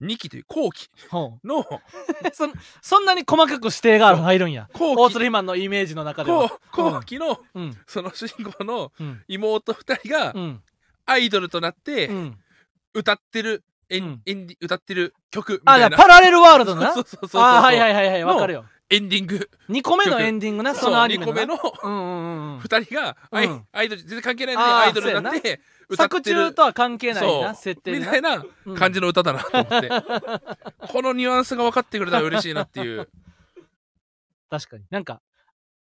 [0.00, 1.64] 2期という後期ほのう
[2.32, 4.68] そんそんなに細かく指定が入るんや。
[4.72, 5.00] 後期。
[5.00, 7.76] 大鶴ひまんのイメージの中で後は後期のうん。
[7.86, 9.24] その主人公のうん。
[9.26, 10.62] 妹2人がうん。
[11.06, 12.38] アイドルとなってうん。
[12.94, 14.22] 歌ってる、エンうん。
[14.26, 16.04] エンディ歌ってる曲みあじゃあたいな。
[16.04, 16.92] パラレルワールドのな？
[16.94, 18.64] そうそうそうそうあーはいはいはいはいわかるよ。
[18.90, 19.50] エンディング。
[19.68, 20.74] 2個目のエンディングな？
[20.74, 22.58] そのアニメ2個目のうんうんうんうん。
[22.58, 23.66] 2人がアイ,、うん。
[23.72, 28.44] アイドル全然関係ないのにあーアイドルになって歌って作中るとは関係ないな設定みたいな
[28.76, 29.88] 感じの歌だなと思って、
[30.88, 33.08] このニュアンスが分かってくれたら嬉しいなっていう。
[34.50, 34.84] 確かに。
[34.90, 35.20] なんか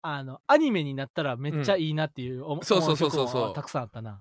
[0.03, 4.21] あのアニメになったらめっちゃいいなっていう思そうそうそうそう思曲はたくさんあったな。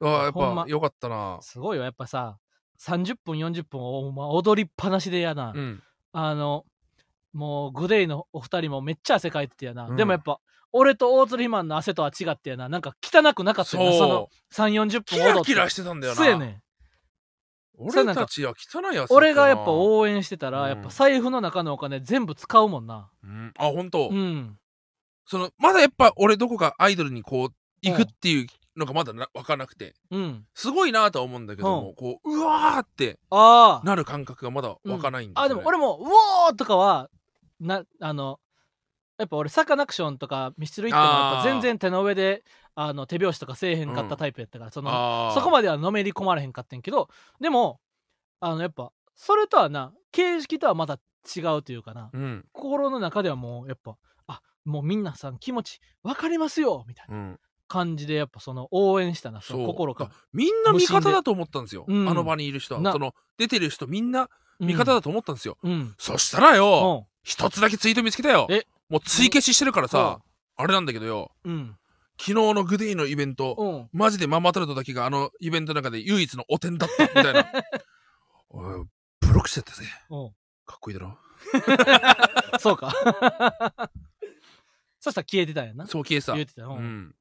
[0.00, 0.64] あーやっほんま。
[0.64, 1.38] ぱよかったな。
[1.42, 2.38] すごいよやっぱさ
[2.80, 5.82] 30分40分を、まあ、踊りっぱなしでやな、うん。
[6.12, 6.64] あの
[7.32, 9.96] もうグレイのお二人もめっちゃ汗かいててやな、うん。
[9.96, 10.40] でもやっぱ
[10.72, 12.68] 俺と大鶴ひまんの汗とは違ってやな。
[12.68, 13.92] なんか汚くなかったよな。
[13.96, 16.16] そのそう3 4 0キ分踊ってラキラしてたんだよな。
[16.16, 16.62] そうやねん。
[17.80, 20.68] 俺たちは汚いやつ俺がやっぱ応援してたら、うん。
[20.68, 23.10] やっぱ財布の中のお金全部使うもんな。
[23.22, 24.58] うん、あ本当、うん。
[25.24, 27.48] そのまだやっぱ俺どこかアイドルにこう
[27.82, 28.46] 行くっていう
[28.78, 29.94] のがまだな分からなくて。
[30.10, 30.46] うん。
[30.54, 35.44] すごいなとは思うんだけども、こううわーってなる感覚がまだ分からないんですよ、ね。
[35.46, 37.10] あでも俺も「うおー!」とかは
[37.60, 38.40] なあの
[39.18, 41.44] やっぱ俺サカナクションとかミスチル行ってもやっぱあー。
[41.44, 45.34] 全然手の上であの手拍子とかせえへんかったタイプやったから、そのあー。
[45.34, 47.08] そこまではのめり込まれへんかってんけど
[47.40, 47.80] でも
[48.40, 51.00] あのやっぱそれとはな形式とはまた
[51.36, 52.46] 違うというかなうん。
[52.52, 53.96] 心の中ではもうやっぱ
[54.28, 57.16] あもうみんなさん気持ち分かりますよみたいな。
[57.16, 60.10] うん感じでやっぱその応援したなその心から。
[60.10, 62.80] あみんな味方だと思ったんですよ、うんあの場にいる人は。
[62.80, 62.92] な。
[62.92, 64.68] その出てる人みんなうん。
[64.68, 65.94] 味方だと思ったんですよ、うん。
[65.98, 67.06] そしたらよ、うん。
[67.22, 68.46] 一つだけツイート見つけたよ。
[68.50, 68.66] え？
[68.88, 70.20] もう追消ししてるからさ、
[70.56, 71.30] あれなんだけどよ。
[71.44, 71.76] うん。
[72.18, 73.88] 昨日のグデイのイベント、うん。
[73.92, 77.46] マジでママタルトだけがあのイベントの中で唯一の汚点だったみたいな。
[79.20, 79.84] ブロックしてったぜ。
[80.10, 80.30] うん。
[80.66, 81.18] かっこいいだろ。
[82.58, 82.92] そうか。
[84.98, 85.86] そしたら消えてたんやな。
[85.86, 86.34] そう消えてた。
[86.34, 87.14] 言ってたうん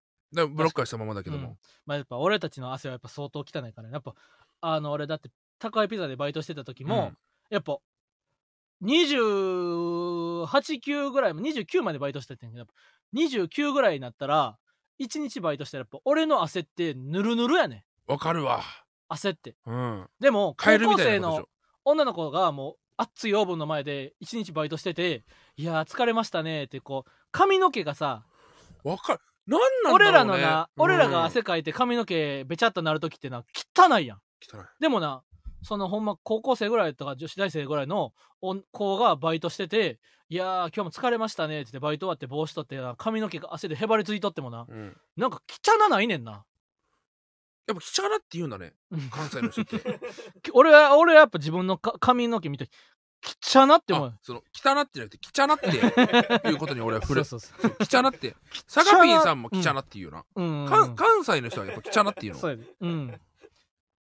[0.46, 1.44] ブロックはしたままだけどうん。
[1.44, 3.94] も、まあ、やっぱ俺たちの汗はやっぱ相当汚いからね。
[3.94, 4.14] やっぱ
[4.62, 5.30] あの俺だって
[5.60, 7.18] 宅配ピザでバイトしてた時も、うん。
[7.50, 7.78] やっぱ
[8.84, 12.74] 289ぐらいも29までバイトしててんけどやっぱ
[13.16, 14.58] 29ぐらいになったら
[15.02, 18.12] 1日バイトしたらやっぱ俺の汗ってぬるぬるやねん。
[18.12, 18.62] わかるわ。
[19.10, 19.56] 汗って。
[19.66, 20.08] うん。
[20.20, 21.48] でも高校生の
[21.86, 25.24] 女の子がもう熱いオーブンの前で1日バイトしてて
[25.56, 28.26] 「いやー疲れましたね」ってこう髪の毛がさ
[28.84, 30.84] わかるなんなね、俺らのな、うん。
[30.84, 33.44] 俺らが汗かいて髪の毛べちゃっとなる時ってな
[33.78, 34.18] 汚いやん。
[34.42, 34.66] 汚い。
[34.80, 35.24] でもな
[35.64, 38.14] そのほんま高校生ぐらいとか女子大生ぐらいの
[38.72, 44.98] 子がバイトしてて「いやー今日も疲れましたね」って言ってバイト終わって帽子取ってな髪の毛が汗でへばりついとってもなうん。
[45.16, 46.46] なんか汚ないねんな。
[47.68, 48.74] やっぱ汚って言うんだね。
[48.92, 50.00] うん関西の人って。
[50.54, 52.70] 俺は俺はやっぱ自分のか髪の毛見て
[53.42, 54.08] 汚って思う。
[54.08, 58.04] あその汚ってじゃなくて汚っていうことに俺は触れ そうそうそう。
[58.04, 58.36] 汚って。
[58.68, 60.96] サガピンさんも汚って言うな、うん。
[60.96, 62.40] 関西の人はやっぱ汚って言うの。
[62.40, 63.22] そうやでうん。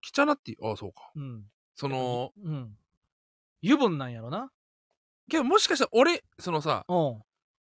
[0.02, 1.12] 汚って言うあそうか。
[1.16, 1.46] うん。
[1.76, 2.78] そのうん。
[3.64, 4.52] 油分なんやろな。
[5.30, 7.24] けどもしかしたら俺そのさうん。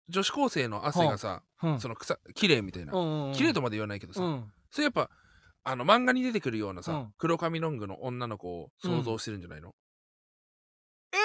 [0.09, 1.81] 女子高生の汗がさ、うん。
[1.81, 4.53] その草綺麗みたいな、うん綺麗とまで言わないけどさ、うん。
[4.71, 5.11] それやっぱ
[5.63, 7.15] あの漫画に出てくるようなさ、うん。
[7.19, 9.75] 黒髪ロングの女の子を想像してるんじゃないの、えー、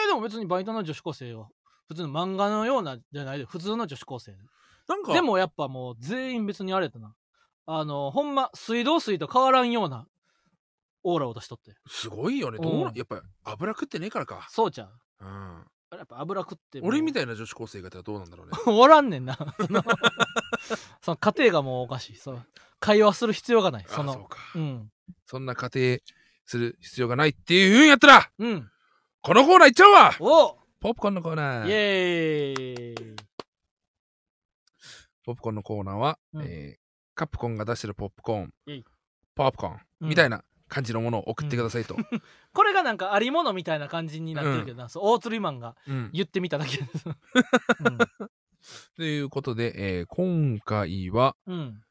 [0.08, 1.48] でも別にバイトの女子高生は
[1.88, 4.34] 普通の漫画のようなじゃないで普通の女子高生
[4.88, 5.14] なんか。
[5.14, 7.14] でもやっぱもう全員別にあれやったな。
[7.68, 10.08] あのほんま水道水と変わらんような
[11.04, 11.76] オーラを出しとって。
[11.88, 12.60] すごいよね。
[12.60, 14.92] どうやっぱ油食ってねえからか、そうちゃう。
[15.22, 15.66] うん、
[15.98, 18.54] やっぱ油食って俺みたいいな女子高生がいたらどうなんだろうね。
[18.68, 19.36] おらんねんな。
[19.36, 19.84] その
[21.02, 22.16] その家庭がもうおかしい。
[22.16, 22.46] そう
[22.80, 23.86] 会話する必要がない。
[23.88, 24.38] あそのそうか。
[24.56, 24.92] うん。
[25.26, 26.00] そんな家庭
[26.46, 28.70] する必要がないっていうんやったらうん
[29.26, 30.12] このコーナーいっちゃうわ。
[30.20, 30.56] お。
[30.80, 33.16] ポップコーンのコーナイーエーイ。
[35.26, 36.44] ポップコーンのコーナーは、うん。
[36.44, 36.80] えー
[37.16, 38.54] カプコンが出してるポップコーン
[39.34, 41.96] ポップコーン、うんみたいな感じのものを送ってくださいと、
[42.54, 46.12] これがなんかありものみたいな感じになってるけどな、そう大釣りマンがうん。
[46.14, 46.78] 言ってみただけ。
[46.78, 46.84] で
[48.62, 51.82] すということで、えー今回はうん、うん、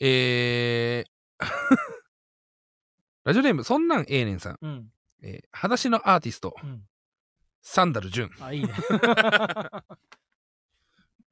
[0.00, 1.10] えー
[3.24, 4.90] ラジオネームそんなんええねんさん、うん
[5.22, 6.54] えー裸足のアーティスト。
[6.62, 6.82] うん。
[7.60, 8.30] サンダルジュン。
[8.44, 8.72] あいいね。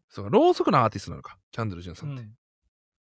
[0.09, 1.39] そうかろうそくのアーティストなのか。
[1.51, 2.27] キャンドルジュンさって、うん。
[2.27, 2.37] ん、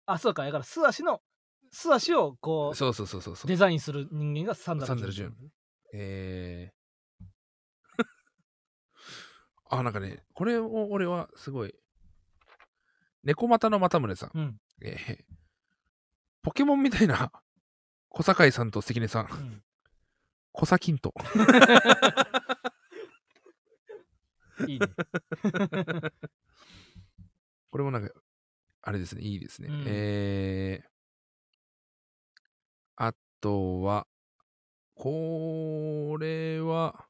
[0.07, 0.45] あそうか。
[0.45, 1.22] だから素足の
[1.70, 5.53] 素足をこうそうそうそうそうデザインする人間がサンダルサンダルジュン。
[5.93, 6.74] えー。
[9.70, 11.74] あ、なんかね、これを俺はすごい、
[13.22, 14.30] 猫股の又宗さん。
[14.35, 14.61] うん。
[14.82, 15.24] えー。
[16.43, 17.32] ポケモンみたいな
[18.09, 19.26] 小堺さんと関根さん。
[19.26, 19.62] うん
[20.55, 21.12] 小崎んと。
[24.68, 24.86] いいね。
[27.70, 28.14] これもなんか、
[28.82, 29.66] あれですね、いいですね。
[29.68, 30.88] うんえー、
[32.94, 34.07] あとは、
[34.94, 37.09] これは、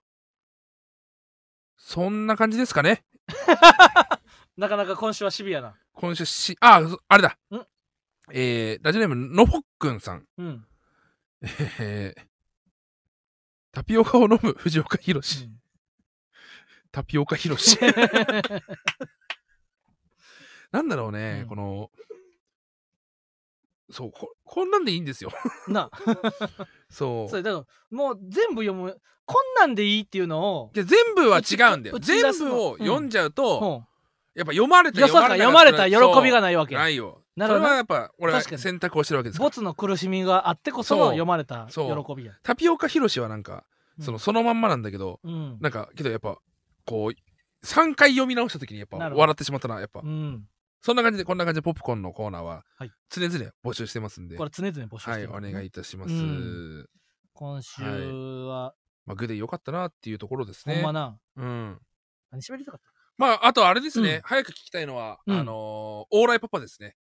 [1.76, 3.04] そんな感じですかね。
[4.56, 5.76] なかなか今週はシビアな。
[5.92, 7.66] 今週し、あ、そあれだん。
[8.32, 10.26] えー、ラジオネーム、のほっくんさん。
[10.38, 10.66] うん。
[11.78, 12.26] えー、
[13.74, 15.50] タピオカを飲む藤岡弘。
[16.92, 17.76] タピオカ弘。
[20.70, 21.90] なんだろうね、うんこの、
[23.90, 25.32] そうこ、こんなんでいいんですよ。
[25.66, 25.90] な
[26.88, 27.28] そう。
[27.28, 31.98] それだからもう全部読むこんなんでいいっていうのを、いや全部は違うんだよ。
[31.98, 33.94] 全部を読んじゃうと、うん
[34.34, 37.23] やっぱ読まれた読まれた喜びがなないわけないよ。
[37.36, 38.62] なるほどそれはやっぱ俺は確かに。
[38.62, 39.50] 選択をしてるわけですから。
[39.50, 40.98] 没の苦しみがあってこそそう。
[41.00, 42.16] の読まれた喜そう。
[42.16, 42.32] びや。
[42.42, 43.64] タピオカ広しはなんか、
[43.98, 44.04] うん。
[44.04, 45.58] そのそのまんまなんだけど、うん。
[45.60, 46.38] なんかけどやっぱ
[46.84, 49.20] こう3回読み直した時にやっぱなるほど。
[49.20, 50.46] 笑ってしまったなやっぱ、うん。
[50.80, 52.90] そんな感じでこんな感じでポップコーンのコーナーははい。
[53.08, 56.88] 常々募集してますんで、これ常々募集はいしてる、お願いいたします、うん。
[57.32, 58.74] 今週は、
[59.06, 60.76] まあグで良かったなっていうところですね。
[60.76, 61.78] ほんまな、うん。
[62.30, 62.90] 何喋りたかった？
[63.16, 64.20] まああとあれですね、うん。
[64.24, 65.38] 早く聞きたいのは、うん。
[65.40, 66.96] あのーオーライパパですね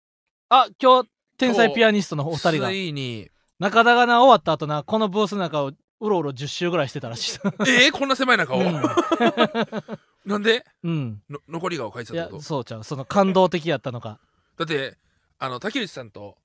[0.55, 7.39] あ、今日、天才ピアニストのお二人がつ、いに中田がな、終わった後な、このブースの中をうろうろ10周ぐらいしてたらしい。
[7.61, 8.61] えー、こんな狭い中を、
[10.27, 10.67] なんで？
[10.85, 11.23] うん。
[11.31, 12.43] の残り顔書いてたってこ、と？
[12.43, 12.85] そうちゃう。
[12.85, 14.21] その感動的やったのか。
[14.59, 14.99] だって
[15.39, 16.37] あの竹内さんと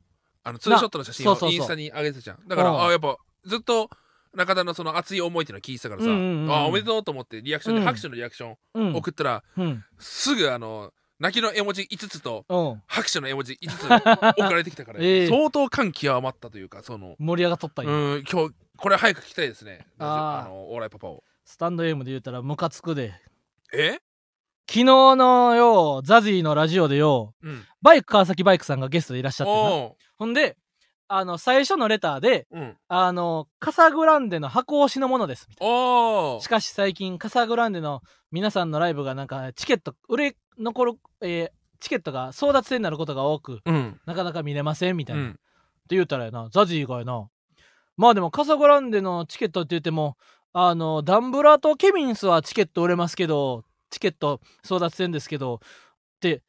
[0.44, 3.90] あのツーショットの写真をインスタに上げてたじゃんだからうんあやっぱずっと
[4.34, 8.96] 中田のその熱い思いっていうのを聞いてたからさ、うんうんうんあおめでとうと思ってリアクションで、うん拍手のリアクションうん。
[8.96, 9.84] 送ったら、うん。
[10.00, 12.84] すぐあの泣きの絵文字5つとうん。
[12.88, 13.84] 拍手の絵文字5つ
[14.38, 17.96] 送られてきたから、ええ相当感極まったというかその盛り上がっとったんうや。
[18.18, 23.14] ん今日これ早く聞きたいですねあーあのオーライパパをスタンド M で言ったらムカつくで。
[23.74, 24.00] え？
[24.70, 24.84] 昨日
[25.16, 29.58] のよ、ザジーのラジオでよ、うんバイク川崎バイクさんがゲストでいらっしゃってな。
[29.60, 30.58] おほんで、
[31.08, 35.46] あの、最初のレターで、ーうんあの、カサグランデの箱推しのものです。
[35.50, 36.42] みたいな。
[36.42, 45.22] しかし最近、カサグランデの皆さんのライブがなんか、チケット、売れ残る、えーチケットが争奪戦になることが多く、うんなかなか見れません、みたいな。
[45.22, 45.40] ってうん
[45.90, 47.30] 言ったらやな、ザジーがやな。
[47.98, 50.18] まあでも、カサグランデのチケットって言っても、
[50.54, 56.42] あの、ダンブラとケビンスはチケット売れますけど、チケット争奪戦ですけど、って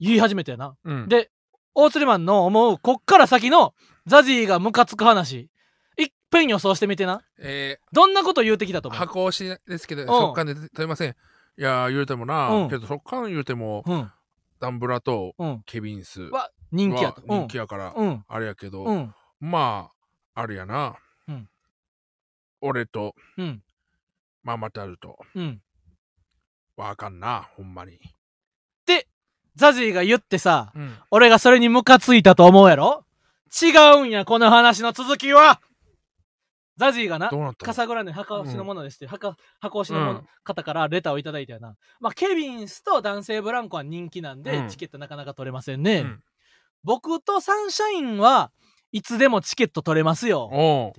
[0.00, 0.74] 言い始めたよな。
[0.84, 1.30] うんで、
[1.74, 3.74] 大釣りマンの思う、こっから先の
[4.06, 5.50] ザジーがムカつく話、
[5.98, 7.20] いっぺん予想してみてな。
[7.38, 9.06] えどんなこと言うてきたとー、思う？
[9.06, 11.14] 箱押しですけどん速乾で問いません
[11.58, 14.10] いやー言うてもな、うんけど速乾言うてもうん、
[14.60, 15.62] ダンブラとうん。
[15.66, 17.22] ケビンスは、人気やはと。
[17.26, 18.24] 人気やから、うん。
[18.26, 19.14] あれやけど、うん。
[19.40, 19.90] ま
[20.34, 20.96] ああれやな、
[21.28, 21.48] うん
[22.60, 23.62] 俺とうん。
[24.42, 25.60] ママタルとうん。
[26.76, 27.98] わかんなほんまに、
[29.54, 33.04] ザジーが言ってさ、うん、俺がそれにムカついたと思うやろ？
[33.62, 33.68] 違
[34.00, 35.60] うんや、この話の続きは
[36.76, 41.76] ザジーがなカサグランデ箱推しのものですって、箱箱推しの方からレターをいただいたよな。
[42.00, 46.00] まあ、ケビンスと男性ブランコは人気なんで、うんチケットなかなか取れませんね。
[46.00, 46.22] うん
[46.84, 48.50] 僕とサンシャインは
[48.90, 50.92] いつでもチケット取れますよ。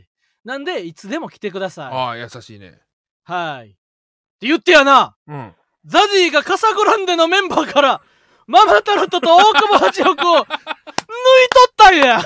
[0.45, 1.85] なんで、いつでも来てください。
[1.87, 2.79] ああ優しいね
[3.23, 3.71] はい。
[3.71, 3.73] っ
[4.39, 5.53] て言ってやな、うん
[5.85, 8.01] ザジーがカサグランデのメンバーから、
[8.47, 12.21] ママタルトと大久保八億を抜いとったんや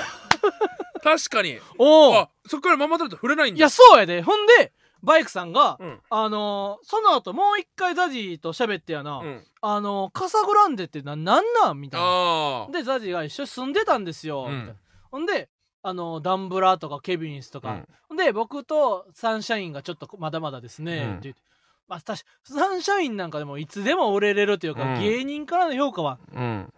[1.16, 1.58] 確かに。
[1.78, 2.14] おう。
[2.14, 3.58] あそっからママタルト触れないんだ。
[3.58, 4.22] いや、そうやで。
[4.22, 6.00] ほんで、バイクさんが、うん。
[6.10, 9.44] あのーその後もう一回ザジーと喋ってやな、うん。
[9.60, 12.68] あのーカサグランデってな、なんなんみたいな。
[12.72, 14.46] で、ザジーが一緒に住んでたんですよ。
[14.48, 14.76] うん。
[15.10, 15.48] ほんで、
[15.82, 17.88] あのーダンブラーとかケビンスとか、うん。
[18.08, 21.10] ほんで、僕とサンシャインがちょっとまだまだですね、うん。
[21.12, 21.42] って言って。
[21.86, 25.00] まあ、確かサンシャインなんかでもいつでも売れれるというか、うん。
[25.00, 26.72] 芸人からの評価はうん。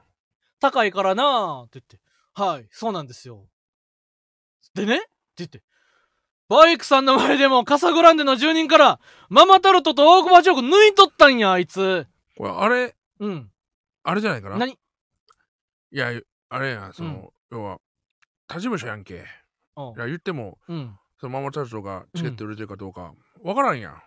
[0.60, 1.98] 高いからなーって言って、
[2.34, 3.46] はい、そうなんですよ。
[4.74, 5.06] でねって
[5.38, 5.62] 言って、
[6.48, 12.06] バイクさんの前でもカサグランデの住人から、ママタルトと大久保チョコ抜いとったんや、あいつ。
[12.36, 13.50] これあれうん。
[14.02, 14.58] あれじゃないかな？
[14.58, 14.72] 何？
[14.72, 14.76] い
[15.92, 16.12] や
[16.48, 17.78] あれやその、要は
[18.48, 19.14] 他事務所やんけ。
[19.14, 19.18] い
[19.98, 20.96] や言ってもうん。
[21.20, 23.12] そのママタルトがチケット売れてるかどうか
[23.42, 24.02] わからんやん、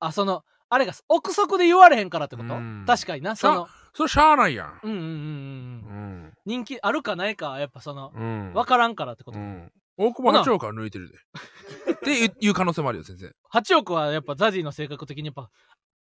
[0.00, 2.84] あ、その、あれが憶測で言われへんからってこと、うん。
[2.86, 4.80] 確かにな、その、それしゃあないやん。
[4.82, 6.24] うんうんうんうんううん。
[6.26, 8.52] ん人気あるかないか、やっぱその、うん。
[8.52, 9.38] わからんからってこと。
[9.38, 11.92] うん大久保八億は抜いてるで。
[11.92, 13.34] っていう可能性もあるよ全然。
[13.52, 15.50] 8億はやっぱザジーの性格的にやっぱ、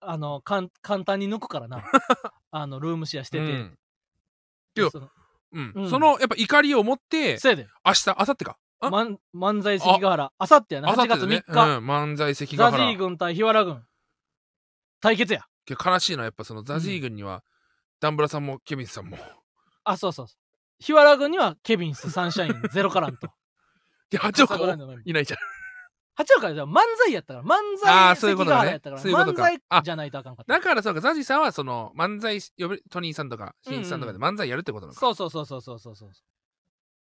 [0.01, 1.83] あのかん簡単に抜くからな。
[2.51, 3.79] あのルームシェアしてて、うん。
[4.75, 5.11] けどその
[5.53, 5.73] うん。
[5.75, 5.91] うん。
[5.91, 8.59] そのやっぱ怒りを持って明日明後日か？
[8.81, 10.33] あ漫漫才関ヶ原。
[10.37, 10.47] あ。
[10.47, 10.93] さってやな。
[10.93, 11.45] 8月3明後日だね。
[11.47, 11.91] 日、うん。
[11.91, 13.87] 漫才関ヶザジ原ー軍対日原軍。
[15.01, 15.47] 対決や。
[15.65, 17.43] けど悲しいのはやっぱそのザジー軍には、
[17.99, 19.17] ダンブラさんもケビンさんも。
[19.85, 20.37] あそうそうそう。
[20.81, 23.31] 日原軍にはケビンスサンシャインゼロカランと
[24.11, 25.41] で八岡朝倉のメンバーいないじゃん。
[26.15, 28.59] 八岡では漫才やったから漫才関そういうことだね。
[28.59, 29.43] ヶ原やったから、そういうことか。
[29.43, 30.55] 漫才あじゃないとあかんかった。
[30.55, 32.41] だからそうかザジさんはその漫才
[32.91, 35.95] トニーさんとかしんいちさんとかで漫才やるってことなのか、そうそうそうそうそうそう。
[35.97, 36.11] そう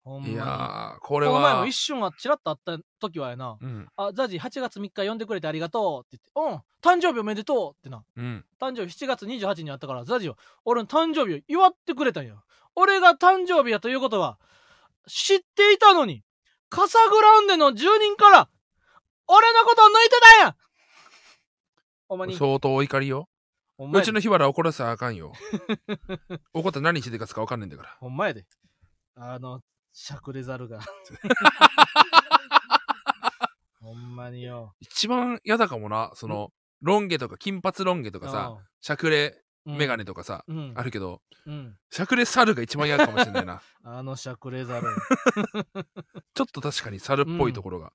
[0.04, 0.34] ほんまに。
[0.34, 3.56] いやーこれこの前もは一瞬はチラッと会った時はやな。
[3.60, 3.88] うん。
[3.96, 6.62] あザジ8月3日呼んでくれてありがとうって言ってうん。
[6.82, 8.04] 誕生日おめでとうってな。
[8.16, 8.44] うん。
[8.60, 12.34] 誕生日7月28日にあったからザジは俺の誕生日を祝ってくれたんや。
[12.74, 14.38] 俺が誕生日やということは
[15.08, 16.22] 知っていたのに
[16.68, 18.48] カサグラウンデの住人から
[19.28, 20.56] 俺のことを抜いてたんや。
[22.08, 22.36] ほんまに。
[22.36, 23.28] 相当お怒りよ。
[23.78, 25.32] うちの日原怒らせたらあかんよ。
[26.54, 27.96] 怒ったら何しててかすか分かんないんだから。
[28.00, 28.46] ほんまやで。
[29.16, 29.60] あの
[29.92, 30.80] しゃくれざるが。
[33.80, 34.74] ほんまによ。
[34.80, 36.10] 一番嫌だかもな。
[36.14, 36.52] その
[36.82, 40.72] ロン毛とか金髪ロン毛とかさしゃくれうんメガネとかさ、うん。
[40.74, 41.76] あるけどうん。
[41.90, 43.60] しゃくれ猿が一番嫌かもしれないな。
[43.82, 44.86] あのしゃくれざる
[46.34, 47.92] ちょっと確かに猿っぽいところが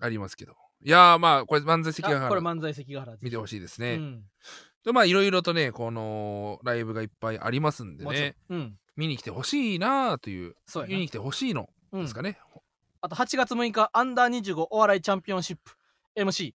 [0.00, 0.52] ありますけど、
[0.84, 4.22] いやーまあこれ漫才関あこれ漫才関ヶ原見てほしいですね、うん。
[4.84, 8.24] でまあいろいろとねこのライブがいっぱいありますんでもちろん。
[8.28, 8.76] ねうん。
[8.96, 12.02] 見に来てほしいなというそう見に来てほしいのうん。
[12.02, 12.38] ですかね、
[13.00, 15.72] あと8月6日アンダー25お笑いチャンピオンシップ
[16.16, 16.52] MC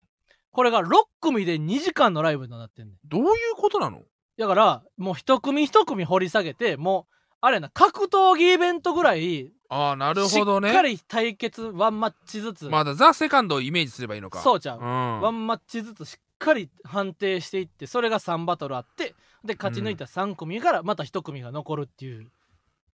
[0.51, 0.89] これが6
[1.21, 2.97] 組で2時間のライブになってんねん。
[3.05, 4.03] どういうことなの？
[4.39, 10.69] だからもう一組一組掘り下げてもうあれやな格闘技イベントぐらいああなるほどね。
[10.69, 14.41] しっかり対決ワンマッチずつ、まだザ・セカンドをイメージすればいいのか。
[14.41, 15.21] そうちゃう、うん。
[15.21, 19.15] ワンマッチずつしっかり判定していってそれが3バトルあって
[19.45, 22.31] で勝ち抜いた3組からまた1組が残るっていう、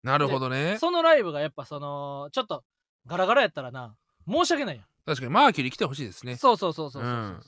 [0.03, 0.79] なるほどね。
[0.81, 2.65] そのライブがやっぱそのちょっと
[3.07, 3.95] ガラガラやったらな
[4.27, 4.85] 申し訳ないやん。
[5.07, 6.37] 確かにマーキュリー来てほしいですね。
[6.37, 7.15] そうそうそうそうそう、う。
[7.15, 7.41] ん。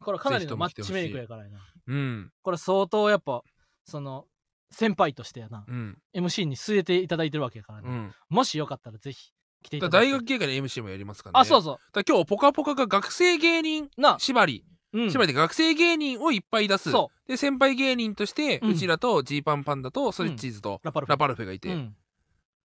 [0.00, 1.58] これかなりのマッチメイクやからやな
[1.88, 2.30] うん。
[2.42, 3.42] これ相当やっぱ
[3.84, 4.26] その
[4.70, 5.98] 先輩としてやなうん。
[6.14, 8.14] MC に据えていただいてるわけやからね、うん。
[8.28, 9.32] もしよかったらぜひ
[9.62, 10.12] 来ていだただいて。
[10.12, 11.40] 大学芸会の MC もやりますからね。
[11.40, 14.64] あそうそだから今日「ぽかぽか」が学生芸人縛り。
[14.92, 15.10] うん。
[15.10, 16.90] 縛りで学生芸人をいっぱい出す。
[16.90, 21.12] そで先輩芸人としてうちらとジーパンパンダとストレッチーズとうラパルフェ。
[21.12, 21.72] ラパルフェがいて。
[21.72, 21.96] うん。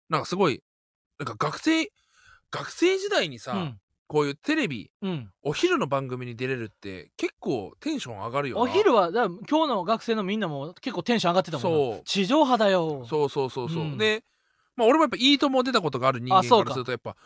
[0.09, 0.63] なんかすごい
[1.19, 1.91] なんか学生
[2.51, 3.81] 学生時代にさうん
[4.15, 5.29] こういうテレビうん。
[5.43, 8.63] お昼の番組に出れるって結構テンション上がるよな。
[8.63, 11.95] お昼はだ今日の学生のみんなも結構テンション上がってたもんな。
[11.97, 12.03] そう。
[12.05, 13.05] 地上波だよ。
[13.11, 13.99] そうそうそうそう、うん。
[13.99, 14.23] で
[14.77, 16.67] まあ俺もやっぱいいとも出たことがある人間あそうか。
[16.67, 17.17] からするとやっぱ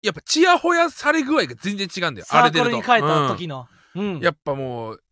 [0.00, 2.26] やっぱチヤホヤされ具合が全然違うんだよ。
[2.30, 2.82] あれ出ると。
[2.82, 3.66] たうん時の。
[3.96, 4.20] うん。
[4.20, 5.02] やっぱもう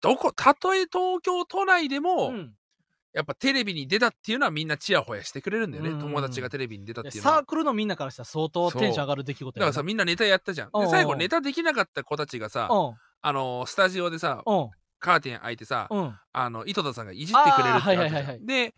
[0.00, 2.54] どこたとえ東京都内でも、うん
[3.16, 7.36] やっぱテレビに出たっていうのはみんなチヤホヤしてくれるんだよね、うん友達がテレビに出たっていうのは。
[7.36, 10.70] サークルのみんなからしたら相当テンション上がる出来事だからさみんなネタやったじゃん。
[10.70, 12.94] で最後ネタできなかった子たちがさうん。
[13.22, 14.68] あのスタジオでさうん。
[14.98, 16.14] カーテン開いてさうん。
[16.34, 18.44] あの井戸田さんがいじってくれるってはいはいはいはい。
[18.44, 18.74] で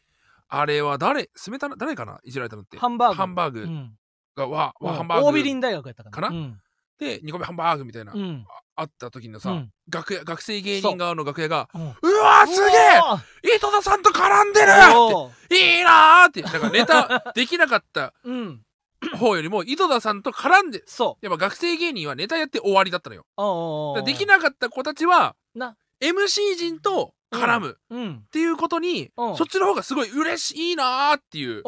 [0.49, 2.79] あれは誰スメタナ誰かないじられたのって。
[2.79, 3.15] ハンバーグ。
[3.17, 3.93] ハンバーグうん
[4.37, 4.87] がわうん。
[4.87, 6.29] わハンバーグ大ビリン大学やったかな。
[6.29, 6.39] かな？
[6.39, 6.61] うん
[6.99, 8.45] で2個目ハンバーグみたいな、うん。
[8.77, 9.71] あった時のさ、うん。
[9.91, 11.79] 楽屋学生芸人側の楽屋がう。
[11.79, 11.85] んう
[12.19, 12.77] わーすげ
[13.53, 13.57] え！
[13.57, 14.71] 井戸田さんと絡んでる！
[14.71, 16.43] っていいなーって。
[16.43, 18.63] なんかネタ できなかったうん。
[19.17, 21.27] 方よりも井戸田さんと絡んでそう。
[21.27, 24.03] やっぱ学生芸人はネタやって終わりだったのよ。
[24.05, 25.77] できなかった子たちはな。
[26.01, 27.71] MC 陣と絡む。
[27.71, 28.25] っうん。
[28.31, 29.37] ていうことに、うん。
[29.37, 31.55] そっちの方がすごい嬉しいいなーっていう。
[31.57, 31.63] やっ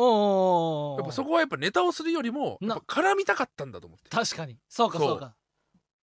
[1.06, 4.58] ぱそこはやっぱネタをするよりも絡みたかったんだと思って、確かに。
[4.68, 5.34] そうかそうか。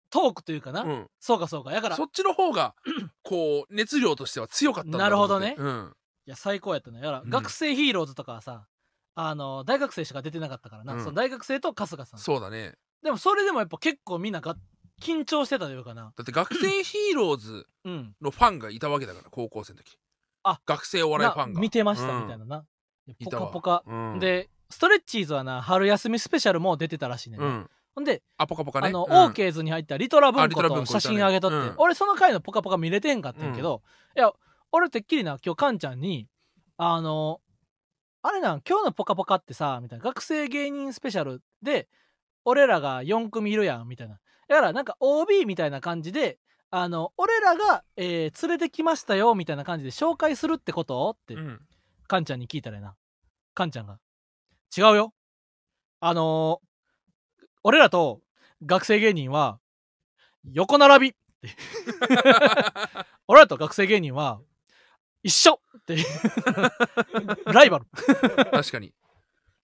[0.10, 1.74] トークというかな、うん、そうかそうか。
[1.74, 1.95] やから。
[1.95, 2.74] いそっちの方が
[3.24, 5.56] こう熱量としては強かったんだなるほどね。
[5.56, 5.95] と思って
[6.26, 6.99] や最高やったね。
[6.99, 7.30] やから、うん。
[7.30, 8.66] 学生ヒーローズとかはさ
[9.16, 10.99] あの大学生しか出てなかったからな、うん。
[11.01, 12.76] その大学生と春日さうんん、そうだね。
[13.03, 14.56] でもそれでもやっぱ結構みんなが
[15.02, 16.14] 緊張してたというかな。
[16.16, 18.16] だって学生ヒーローズうん。
[18.22, 19.98] のファンがいたわけだから高校生の時。
[20.43, 21.54] あ学生お笑いファンが。
[21.56, 22.66] な見てましたうんみたいなな、
[23.24, 28.89] ポカポカ、うん、でストレッチーズはな春休みスペシャルも出てたらしいねんほんで、あポカポカね。
[28.89, 29.18] あの、うん。
[29.26, 31.74] オーケーズに入ったリトラ文庫と写真あげとって、うん。
[31.78, 33.82] 俺その回のポカポカ見れてんかったんやけど、
[34.18, 34.32] いや
[34.72, 36.28] 俺てっきりな今日カンちゃんに
[36.78, 37.39] あの
[38.22, 41.88] あれなん今日のポカポカってさみたいな学生芸人スペシャルで
[42.43, 46.38] 俺らが4組いるやんみたいなだからなんか OB みたいな感じで
[46.72, 51.12] あの俺らが、えー連れてきましたよみたいな感じで紹介するってこと？
[51.12, 51.62] って、うん。
[52.08, 52.96] カンちゃんに聞いたらやな。
[53.54, 54.00] カンちゃんが。
[54.78, 55.14] 違うよ。
[56.02, 56.68] あのー
[57.64, 58.22] 俺らと
[58.66, 59.60] 学生芸人は、
[60.52, 61.10] 横並び。
[61.12, 61.50] って。
[63.28, 64.39] 俺らとと学生芸人は
[65.24, 65.60] 一緒。
[65.78, 65.98] って。
[67.52, 67.86] ライバル。
[68.52, 68.93] 確かに。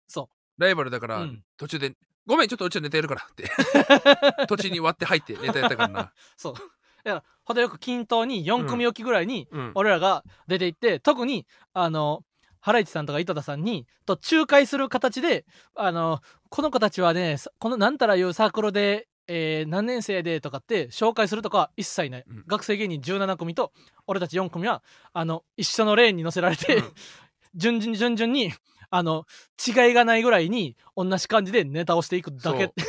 [0.07, 1.43] そライバルだから、うん。
[1.57, 1.95] 途中で
[2.25, 3.49] 「ごめんちょっとうちはネタやるから」って。
[4.47, 6.53] 途中に割って入ってネタやったからな、 そう。
[6.53, 6.69] だか
[7.03, 12.23] ら程よく均等に4組置きぐらいにうん、俺らが出ていって特にあの
[12.59, 15.45] ハライチさんとか井戸田さんにと仲介する形で
[15.75, 22.43] あのこの子たちはねさこのなんたらいうサークルで、えー何年生でとかって紹介するとかは一切ない、うん。
[22.47, 23.73] 学生芸人17組と
[24.05, 26.93] 俺たち4組はあの一緒のレーンに乗せられて、うん。
[27.55, 28.53] 順々に順々に
[28.91, 29.25] あの
[29.65, 32.73] 違いがないぐらいに同じ感じでネタをしていくだけ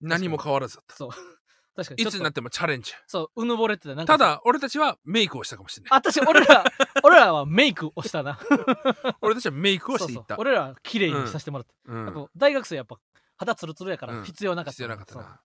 [0.00, 0.96] 何も変わらずだった。
[0.96, 1.10] そう。
[1.76, 2.02] 確かに。
[2.02, 2.92] いつになってもチャレンジ。
[3.06, 4.16] そううぬぼれてたなんか。
[4.16, 5.90] ただ俺たちはメイクをしたかもしれない。
[5.92, 6.64] 私俺ら
[7.04, 8.38] 俺らはメイクをしたな。
[9.20, 10.20] 俺たちはメイクをしていった。
[10.20, 10.40] そうそう。
[10.40, 12.28] 俺らは綺麗にさせてもらった、うん。
[12.36, 12.98] 大学生やっぱ
[13.36, 14.24] 肌ツルツルやからうん。
[14.24, 15.22] 必要なかった、必要なかったそう。
[15.22, 15.40] いな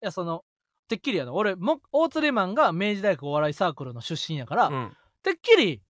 [0.00, 0.44] やその
[0.88, 4.96] てっきりやの俺も大釣りマンが明治大学お笑いサークルの出身やから、うん。
[5.22, 5.82] てっきり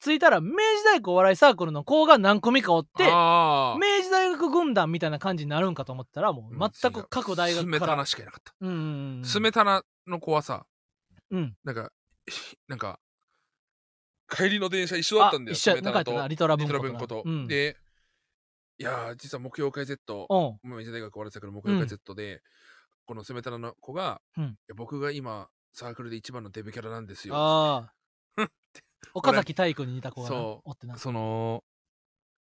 [0.00, 8.54] 着いたら明治大学お笑いサークルの子が何組かおって明治大学軍団みたいな感じになるんかと思ったらもううん全く各大学スメタからナしかいなかった。
[8.60, 8.68] うん。
[8.68, 8.76] うん
[9.18, 10.66] うんスメタナの子はさ
[11.30, 11.54] うん。
[11.64, 11.92] なんか
[12.68, 12.98] なんか
[14.28, 15.52] 帰りの電車一緒だったんだよ。
[15.52, 15.76] あ一緒や。
[15.76, 16.28] スメタナと。
[16.28, 17.76] リトラ文庫と、うん、で
[18.78, 20.70] いやー実は木曜会 Z うん。
[20.70, 22.42] 明治大学終わりたから木曜会 Z で、
[23.04, 24.44] このスメタナの子が、うん。
[24.44, 27.36] いや僕が今サークルで一番のデブキャラなんですよ。
[27.36, 27.92] ああ
[29.14, 30.96] 岡崎体育に似た子がなそうおってな。
[30.96, 31.64] その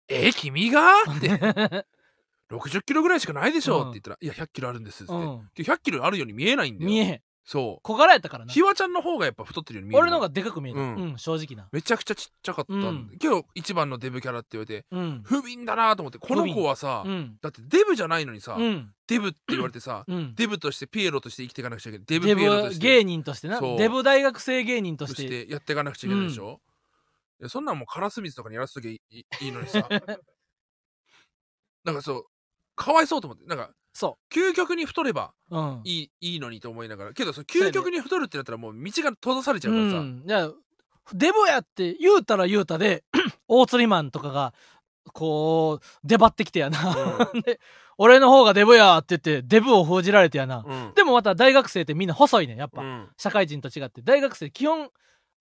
[0.07, 1.03] えー、君が？
[1.03, 1.29] って
[2.51, 3.89] 60キロぐらいしかないでしょ、うん。
[3.91, 5.49] って言ったら「いや100キロあるんです」って、うん。
[5.55, 6.89] 100キロあるように見えないんだよ。
[6.89, 7.81] 見えへんそう。
[7.81, 8.53] 小柄やったからな。
[8.53, 11.67] ひわちゃんの方がやっぱ太ってるように見える俺の方がでかく見えた、ううんん正直な。
[11.71, 13.17] めちゃくちゃちっちゃかったんだ、うん。
[13.17, 15.21] けど一番のデブキャラって言われてうん。
[15.23, 17.37] 不憫だなと思ってこの子はさ、うん。
[17.41, 18.91] だってデブじゃないのにさ、うん。
[19.07, 20.35] デブって言われてさ、うん。
[20.35, 22.05] デブとしてピエロとして生きていかなくちゃいけない。
[22.05, 22.75] デブデピエロとして。
[22.75, 23.57] ブ芸人としてな。
[23.57, 23.77] そう。
[23.79, 26.61] デブ大学生芸人ととししててやっていかなくちゃいけないでしょ、
[27.39, 29.89] いやそんなんもうカラスミツとかにやらせときゃいいいいのにさ。
[31.83, 32.25] なんかそう
[32.75, 33.45] かわいそうと思って。
[33.47, 35.81] なんかそ究極に太ればううん。
[35.83, 37.13] いいいいのにと思いながら。
[37.13, 40.49] けどその究極に太るってなったらもう道が閉ざされちゃうからさ、うん、いや
[41.13, 43.03] デブやって言うたら言うたで
[43.49, 44.53] 大釣りマンとかが
[45.11, 47.59] こう出張ってきてやな、 で
[47.97, 50.93] 俺の方がデブやって言ってデブを封じられてやな、うん。
[50.93, 53.09] でもまた大学生ってみんな細いねんやっぱ、うん。
[53.17, 54.01] 社会人と違って。
[54.01, 54.91] 大学生基本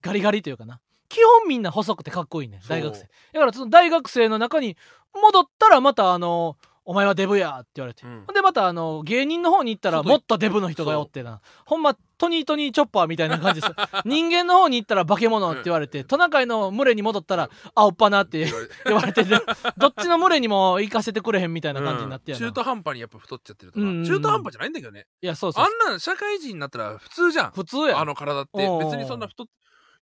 [0.03, 0.81] ガリガリというかな。
[1.09, 3.03] 基本みんな細くてかっこいいね大学生。
[3.33, 4.77] だからその大学生の中に
[5.15, 6.57] 戻ったらまたあの
[6.89, 8.24] お前はデブやって言われて、うん。
[8.26, 11.43] ほんでまたあの芸人の方に行ったら外もっとデブの人がおってな。
[11.66, 13.72] ほんまトニートニーチョッパーみたいな感じです。
[14.09, 18.43] 人間の方に行ったら化け物って言われてトナカイの群れに戻ったらあおっぱなって
[18.86, 19.22] 言われて。
[19.22, 19.39] てて
[19.76, 24.05] どっちの群れにも行かせてくれへんみたいな感じになってやな、中途半端にやっぱ太っちゃってるとか、うんうんうん。
[24.07, 25.07] 中途半端じゃないんだけどね。
[25.20, 25.64] いやそうそう。
[25.64, 27.51] あんなん社会人になったら普通じゃん。
[27.51, 28.01] 普通や。
[28.01, 28.66] あの体って。
[28.78, 29.47] 別にそんな太っ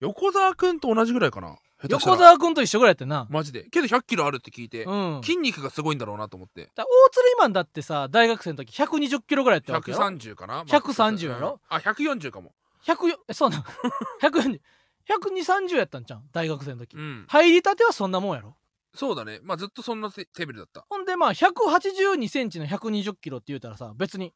[0.01, 1.55] 横澤くんと同じぐらいかな
[1.89, 3.63] 横澤君と一緒ぐらいやってんな、マジで。
[3.65, 5.21] けど100キロあるって聞いて、うん。
[5.23, 6.69] 筋肉がすごいんだろうなと思って。
[6.75, 12.53] だ大釣りマンだってさ大学生の時120キロぐらいやったわけよ130かな？130やろ、うんあ140かも。
[12.85, 13.63] 100えそうなの。
[14.21, 14.59] 140
[15.07, 17.25] 12030やったんじゃん大学生の時、うん。
[17.27, 18.55] 入りたてはそんなもんやろ？
[18.95, 19.39] そうだね。
[19.43, 20.85] まあずっとそんなレベルだった。
[20.89, 24.33] ほんでまあ182センチの120キロって言うたらさ別に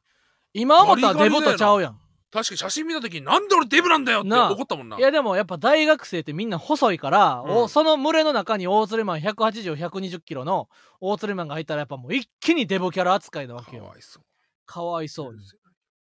[0.52, 2.00] 今思ったらデブとちゃうやん
[2.32, 4.52] 確かに写真見た時になんで俺デブなんだよってなあ。
[4.52, 4.96] 怒ったもんな。
[4.98, 7.50] いやでもやっぱ大学生ってみんな細いから、うん。
[7.62, 10.68] おその群れの中に大釣りマン180120キロの
[11.00, 13.82] 大釣りマンが入ったらやっぱもう一気にデブキャラ扱いなわけよ。
[13.82, 14.22] かわいそう。
[14.66, 15.40] かわいそうに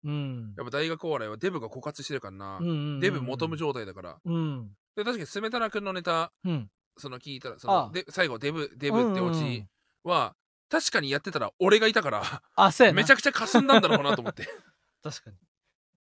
[0.05, 0.55] うん。
[0.57, 4.17] やっぱ大学お笑いはデブが枯渇してるからな、うんうんうんデブ求む状態だから。
[4.25, 4.69] うん。
[4.97, 6.71] で確かにスメタナ君のネタうん。
[6.97, 7.87] その聞いたらそああ。
[7.89, 9.33] ので最後デブデブってオうんうん。
[9.33, 9.69] うチん
[10.05, 10.35] は
[10.71, 12.97] 確かにやってたら俺がいたからあそうやな。
[12.97, 14.49] めちゃくちゃ霞んだんだろうなと思って。
[15.03, 15.37] 確かに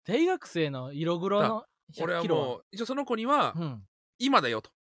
[0.05, 1.65] 大学生の色黒の
[1.99, 2.45] 俺100キロは？
[2.45, 3.83] もう一応その子にはうん、
[4.19, 4.71] 今だよと。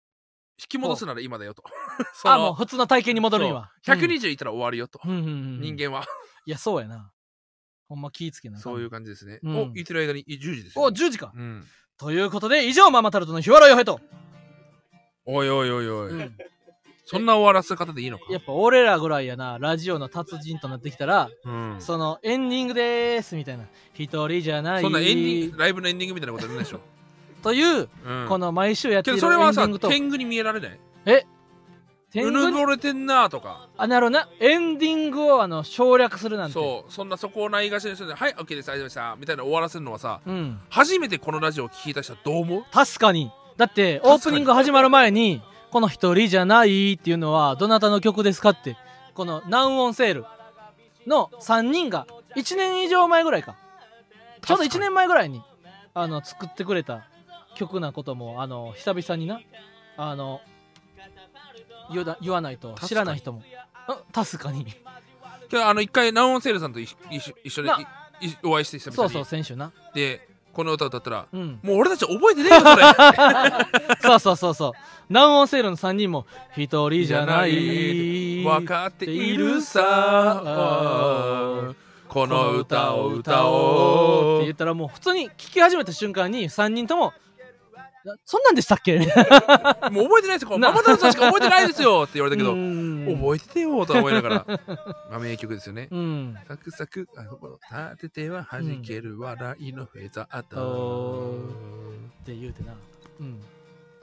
[0.59, 1.64] 引き戻すなら今だよと。
[2.25, 3.71] あもう普通の体型に戻るには。
[3.83, 3.97] そう。
[3.97, 6.05] 120いったら終わるよと、うん人間は、
[6.45, 7.12] いやそうやな。
[7.89, 8.59] ほんま気ぃつけな。
[8.59, 9.59] そういう感じですね、うん。
[9.59, 11.33] お言ってる間に10時ですよ、お10時か。
[11.35, 11.66] うん、
[11.97, 14.01] ということで以上ママタルトの日原洋平と、
[15.25, 16.37] おいおいおいおい、うん
[17.11, 18.27] そんな終わらせ方でいいのか？
[18.31, 23.65] やっぱ俺らぐらいやなラジオの達人となってきたら、うん、そのエンディングでーすみたいな。
[23.95, 24.83] 一人じゃない。
[24.83, 26.81] そんなエンディングライブのエンディングみたいなことやるんでしょ、
[27.43, 29.89] という、うん、この毎週やってるそれはさィングと。
[29.89, 30.79] 天狗に見えられない？
[32.13, 32.45] 天狗に？
[32.47, 33.69] うぬぼれてんなとか。
[33.77, 34.29] あなるほどな。
[34.39, 36.55] エンディングをあの省略するなんて。
[36.55, 36.93] そう。
[36.93, 38.71] そんなそこをないがしろにしてはい OK です。
[38.71, 39.17] ありがとうございました。
[39.19, 40.61] みたいな終わらせるのはさうん。
[40.69, 42.65] 初めてこのラジオを聞いた人はどう思う？
[42.73, 43.33] 確かに。
[43.57, 48.77] だってオープニング始まる前に「この一人じゃない」っていうのはどなたの曲ですかって。
[49.14, 50.25] このナウンオンセール
[51.07, 52.07] の3人が
[52.37, 53.57] 1年以上前ぐらいか。
[54.43, 55.43] ちょうど1年前ぐらいに
[55.93, 57.05] あの作ってくれた
[57.55, 59.41] 曲なこともあの久々にな。
[59.97, 60.41] あの
[61.93, 63.43] 言言わないと知らない人も。
[63.87, 64.66] あ確かに。
[65.53, 67.71] 今日あの一回ナオンセールさんと一緒一緒一緒に
[68.45, 68.97] お会いして久々に。
[68.97, 69.73] そうそう先週な。
[69.93, 70.30] で
[70.61, 71.59] この歌歌ったらうん。
[71.63, 72.83] もう俺たち覚えてねえよそれ。
[74.05, 74.73] そうそうそうそう。
[75.09, 78.45] 南音セールの3人も一人じゃない。
[78.45, 80.43] 分かっているさ。
[82.09, 87.13] この歌を歌っておう言ったらもう普通に聞き始めた瞬間に3人ともな
[88.24, 88.98] そんなんでしたっけ？
[88.98, 90.59] もう覚えてないですよ。
[90.59, 90.68] な。
[90.70, 92.03] ママタルトさんしか覚えてないですよ。
[92.05, 93.07] って言われたけどうん。
[93.20, 94.46] 覚えててよとは思いながら
[95.11, 95.88] まあ名曲ですよね。
[95.90, 96.36] うん。
[96.46, 97.07] サクサク
[97.70, 101.34] あ立てては弾ける笑いのフェザーおと
[102.22, 102.74] って言うてな。
[103.20, 103.40] うん。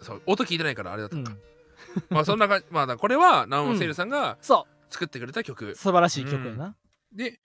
[0.01, 1.25] そう音聞いてないからあれだったうん。
[2.09, 5.71] まあそんな感じまあだこれはナオンセールさんがそ作ってくれた曲。
[5.71, 6.75] う素晴らしい曲やな。
[7.11, 7.39] で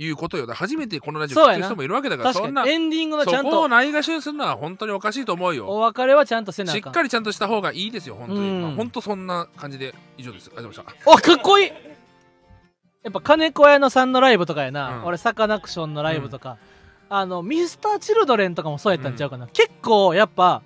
[0.00, 0.46] いうことよ。
[0.46, 1.64] だ初めてこのラジオそうやな。
[1.64, 5.68] 聴く人もいるわけだから確そんなエンディングのちゃんそこをとないがしろにするのは本当におかしいと思うおよ。
[5.68, 6.44] 別れはちゃん。
[6.44, 10.46] とせなしっかりちゃんとした方がいいですよ本当に、うんまあ、本当そんな感じで以上です。
[10.46, 11.10] ありがとうございました。
[11.10, 11.72] おかっこいい。
[13.02, 15.04] やっぱ金子屋のさんのライブとかやな、うん。
[15.04, 16.58] 俺サカナクションのライブとか、
[17.08, 20.62] あのミスターチルドレンとかもそうやったんちゃうかな、結構やっぱ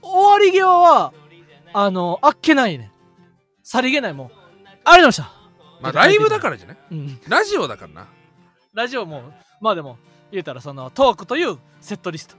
[0.00, 1.12] 終わり際は
[1.72, 2.92] あのあっけないね。
[3.62, 5.22] さりげないもうありがとうございました、
[5.80, 6.76] まあライブだからじゃない？
[6.90, 8.08] うん、ラジオだからな
[8.72, 9.22] ラジオも
[9.60, 9.98] まあでも
[10.30, 12.36] 言うたらそのトークというセットリスト。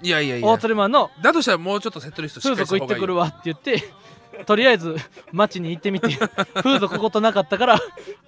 [0.00, 4.96] いやいやい大や鶴マンのだとしたらもうちょっとセットリストしっか風りした方がいい俗行ってくるわって言ってとりあえず
[5.32, 6.16] 街に行ってみて
[6.62, 7.80] 風俗ことなかったから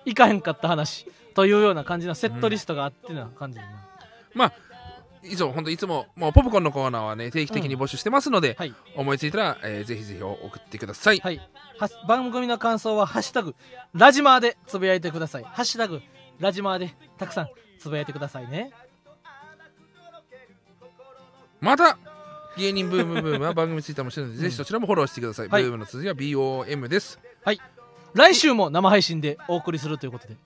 [0.04, 3.70] 行かへんかった話というような感じのセットリストがあってな感じだな、
[4.34, 4.52] まあ
[5.22, 8.74] 以上本当いつももうポップコーンのコーナーはね定期的に募集してますので、はい。
[8.96, 11.38] 思いついたら、えーぜひぜひ送ってください、はい。
[11.78, 13.54] は番組の感想は「ハッシュタグ
[13.92, 15.44] ラジマー」でつぶやいてください。
[15.44, 16.00] ハッシュタグ
[16.40, 18.72] ラジマーでたくさんつぶやいてくださいね。
[21.60, 21.98] また
[22.56, 25.62] 芸人ブームブームは番組ツイッターもしてるので、ぜひそちらもフォローしてください、はい。
[25.62, 27.20] ブームの数字は BOM です。
[28.12, 30.36] 来週も生配信でお送りするということで。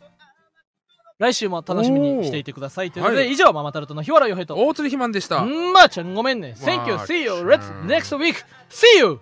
[1.19, 3.33] 来週も楽しみにしていてくださいということで、はい。
[3.33, 6.57] 以上ママタルトの日原洋平と大鶴ひまんでした、んまーちゃんごめんね。
[6.59, 6.95] Thank you.
[6.97, 7.31] See you.
[7.49, 8.45] Let's next week.
[8.69, 9.21] See you